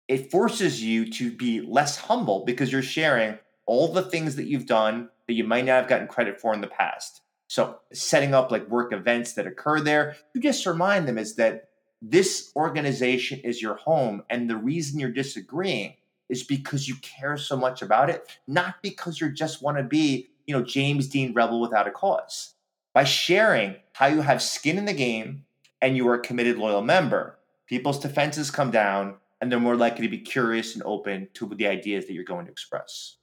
It 0.07 0.30
forces 0.30 0.83
you 0.83 1.11
to 1.12 1.33
be 1.33 1.61
less 1.61 1.97
humble 1.97 2.45
because 2.45 2.70
you're 2.70 2.83
sharing 2.83 3.39
all 3.66 3.93
the 3.93 4.03
things 4.03 4.37
that 4.37 4.47
you've 4.47 4.66
done 4.66 5.09
that 5.26 5.35
you 5.35 5.43
might 5.43 5.64
not 5.64 5.80
have 5.80 5.89
gotten 5.89 6.07
credit 6.07 6.41
for 6.41 6.55
in 6.55 6.61
the 6.61 6.68
past. 6.68 7.22
So, 7.49 7.80
setting 7.93 8.35
up 8.35 8.53
like 8.53 8.68
work 8.68 8.93
events 8.93 9.33
that 9.35 9.47
occur 9.47 9.80
there, 9.80 10.16
you 10.33 10.41
just 10.41 10.64
remind 10.64 11.09
them 11.09 11.18
is 11.18 11.35
that 11.37 11.68
this 12.03 12.53
organization 12.55 13.40
is 13.40 13.62
your 13.62 13.76
home. 13.76 14.22
And 14.28 14.50
the 14.50 14.57
reason 14.57 15.00
you're 15.00 15.11
disagreeing 15.11 15.94
is 16.28 16.42
because 16.42 16.88
you 16.88 16.96
care 16.96 17.36
so 17.36 17.57
much 17.57 17.80
about 17.80 18.11
it, 18.11 18.26
not 18.46 18.82
because 18.82 19.20
you 19.20 19.30
just 19.30 19.62
want 19.62 19.78
to 19.78 19.84
be 19.84 20.28
you 20.46 20.55
know, 20.55 20.62
James 20.62 21.09
Dean 21.09 21.32
rebel 21.32 21.61
without 21.61 21.86
a 21.86 21.90
cause. 21.90 22.55
By 22.94 23.05
sharing 23.05 23.76
how 23.92 24.07
you 24.07 24.20
have 24.20 24.42
skin 24.42 24.78
in 24.78 24.84
the 24.84 24.92
game 24.92 25.44
and 25.80 25.96
you 25.96 26.07
are 26.09 26.14
a 26.14 26.20
committed, 26.20 26.59
loyal 26.59 26.82
member, 26.82 27.38
people's 27.66 27.98
defenses 27.98 28.50
come 28.50 28.70
down 28.70 29.16
and 29.40 29.50
they're 29.50 29.61
more 29.61 29.76
likely 29.76 30.07
to 30.07 30.11
be 30.11 30.18
curious 30.18 30.74
and 30.74 30.82
open 30.84 31.28
to 31.34 31.48
the 31.48 31.66
ideas 31.66 32.07
that 32.07 32.12
you're 32.12 32.24
going 32.24 32.46
to 32.46 32.53
express. 32.53 33.16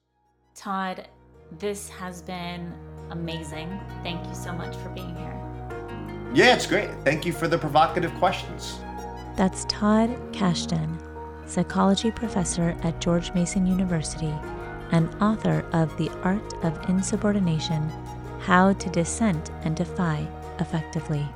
Todd, 0.56 1.08
this 1.60 1.90
has 1.90 2.22
been 2.22 2.74
amazing. 3.12 3.80
Thank 4.04 4.26
you 4.28 4.36
so 4.36 4.52
much 4.54 4.76
for 4.78 4.90
being 4.90 5.16
here. 5.16 5.29
Yeah, 6.34 6.56
it's 6.56 6.68
great. 6.68 6.90
Thank 7.04 7.26
you 7.26 7.34
for 7.34 7.48
the 7.48 7.58
provocative 7.58 8.14
questions. 8.16 8.80
That's 9.36 9.66
Todd 9.66 10.10
Kashdan, 10.32 10.98
psychology 11.48 12.12
professor 12.12 12.78
at 12.84 13.02
George 13.02 13.34
Mason 13.34 13.66
University 13.66 14.34
and 14.92 15.10
author 15.22 15.66
of 15.74 15.96
The 15.98 16.10
Art 16.24 16.54
of 16.64 16.90
Insubordination 16.90 17.90
How 18.42 18.74
to 18.74 18.90
Dissent 18.90 19.50
and 19.64 19.76
Defy 19.76 20.28
Effectively. 20.60 21.28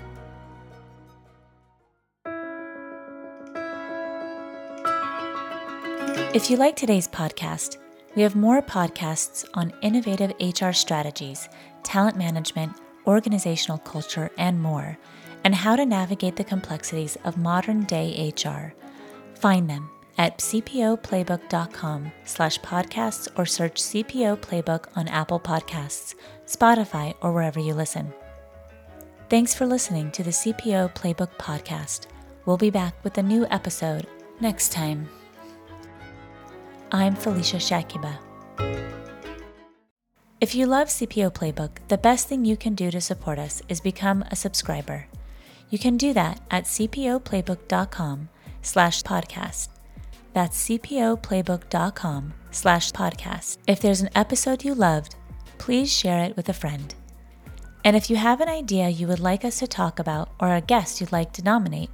If 6.35 6.49
you 6.49 6.57
like 6.57 6.75
today's 6.75 7.07
podcast, 7.07 7.77
we 8.15 8.21
have 8.23 8.35
more 8.35 8.61
podcasts 8.61 9.47
on 9.53 9.73
innovative 9.81 10.33
HR 10.39 10.71
strategies, 10.71 11.47
talent 11.83 12.17
management, 12.17 12.73
organizational 13.07 13.77
culture, 13.79 14.31
and 14.37 14.61
more, 14.61 14.97
and 15.43 15.55
how 15.55 15.75
to 15.75 15.85
navigate 15.85 16.35
the 16.35 16.43
complexities 16.43 17.17
of 17.23 17.37
modern 17.37 17.83
day 17.83 18.33
HR. 18.35 18.73
Find 19.35 19.69
them 19.69 19.89
at 20.17 20.37
cpoplaybook.com 20.37 22.11
slash 22.23 22.59
podcasts 22.59 23.27
or 23.37 23.45
search 23.45 23.81
CPO 23.81 24.37
Playbook 24.37 24.85
on 24.95 25.07
Apple 25.07 25.39
Podcasts, 25.39 26.15
Spotify, 26.45 27.15
or 27.21 27.31
wherever 27.31 27.59
you 27.59 27.73
listen. 27.73 28.13
Thanks 29.29 29.53
for 29.53 29.65
listening 29.65 30.11
to 30.11 30.23
the 30.23 30.31
CPO 30.31 30.93
Playbook 30.93 31.31
podcast. 31.37 32.07
We'll 32.45 32.57
be 32.57 32.69
back 32.69 32.93
with 33.03 33.17
a 33.17 33.23
new 33.23 33.47
episode 33.49 34.05
next 34.39 34.71
time. 34.71 35.09
I'm 36.91 37.15
Felicia 37.15 37.57
Shakiba. 37.57 39.02
If 40.43 40.53
you 40.53 40.65
love 40.65 40.89
CPO 40.89 41.33
Playbook, 41.33 41.69
the 41.87 41.97
best 41.97 42.27
thing 42.27 42.43
you 42.43 42.57
can 42.57 42.75
do 42.75 42.91
to 42.91 42.99
support 42.99 43.39
us 43.39 43.61
is 43.69 43.79
become 43.79 44.25
a 44.29 44.35
subscriber. 44.35 45.07
You 45.69 45.79
can 45.79 45.95
do 45.95 46.11
that 46.15 46.41
at 46.51 46.65
cpoplaybook.com 46.65 48.27
slash 48.61 49.03
podcast. 49.03 49.69
That's 50.33 50.67
cpoplaybook.com 50.67 52.33
slash 52.51 52.91
podcast. 52.91 53.57
If 53.67 53.79
there's 53.79 54.01
an 54.01 54.09
episode 54.15 54.65
you 54.65 54.75
loved, 54.75 55.15
please 55.59 55.89
share 55.89 56.25
it 56.25 56.35
with 56.35 56.49
a 56.49 56.59
friend. 56.61 56.93
And 57.85 57.95
if 57.95 58.09
you 58.09 58.17
have 58.17 58.41
an 58.41 58.49
idea 58.49 58.89
you 58.89 59.07
would 59.07 59.21
like 59.21 59.45
us 59.45 59.59
to 59.59 59.67
talk 59.67 59.97
about 59.97 60.33
or 60.41 60.53
a 60.53 60.59
guest 60.59 60.99
you'd 60.99 61.13
like 61.13 61.31
to 61.33 61.41
nominate, 61.41 61.89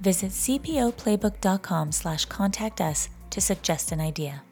visit 0.00 0.30
cpoplaybook.com 0.30 1.92
slash 1.92 2.24
contact 2.24 2.80
us 2.80 3.10
to 3.28 3.42
suggest 3.42 3.92
an 3.92 4.00
idea. 4.00 4.43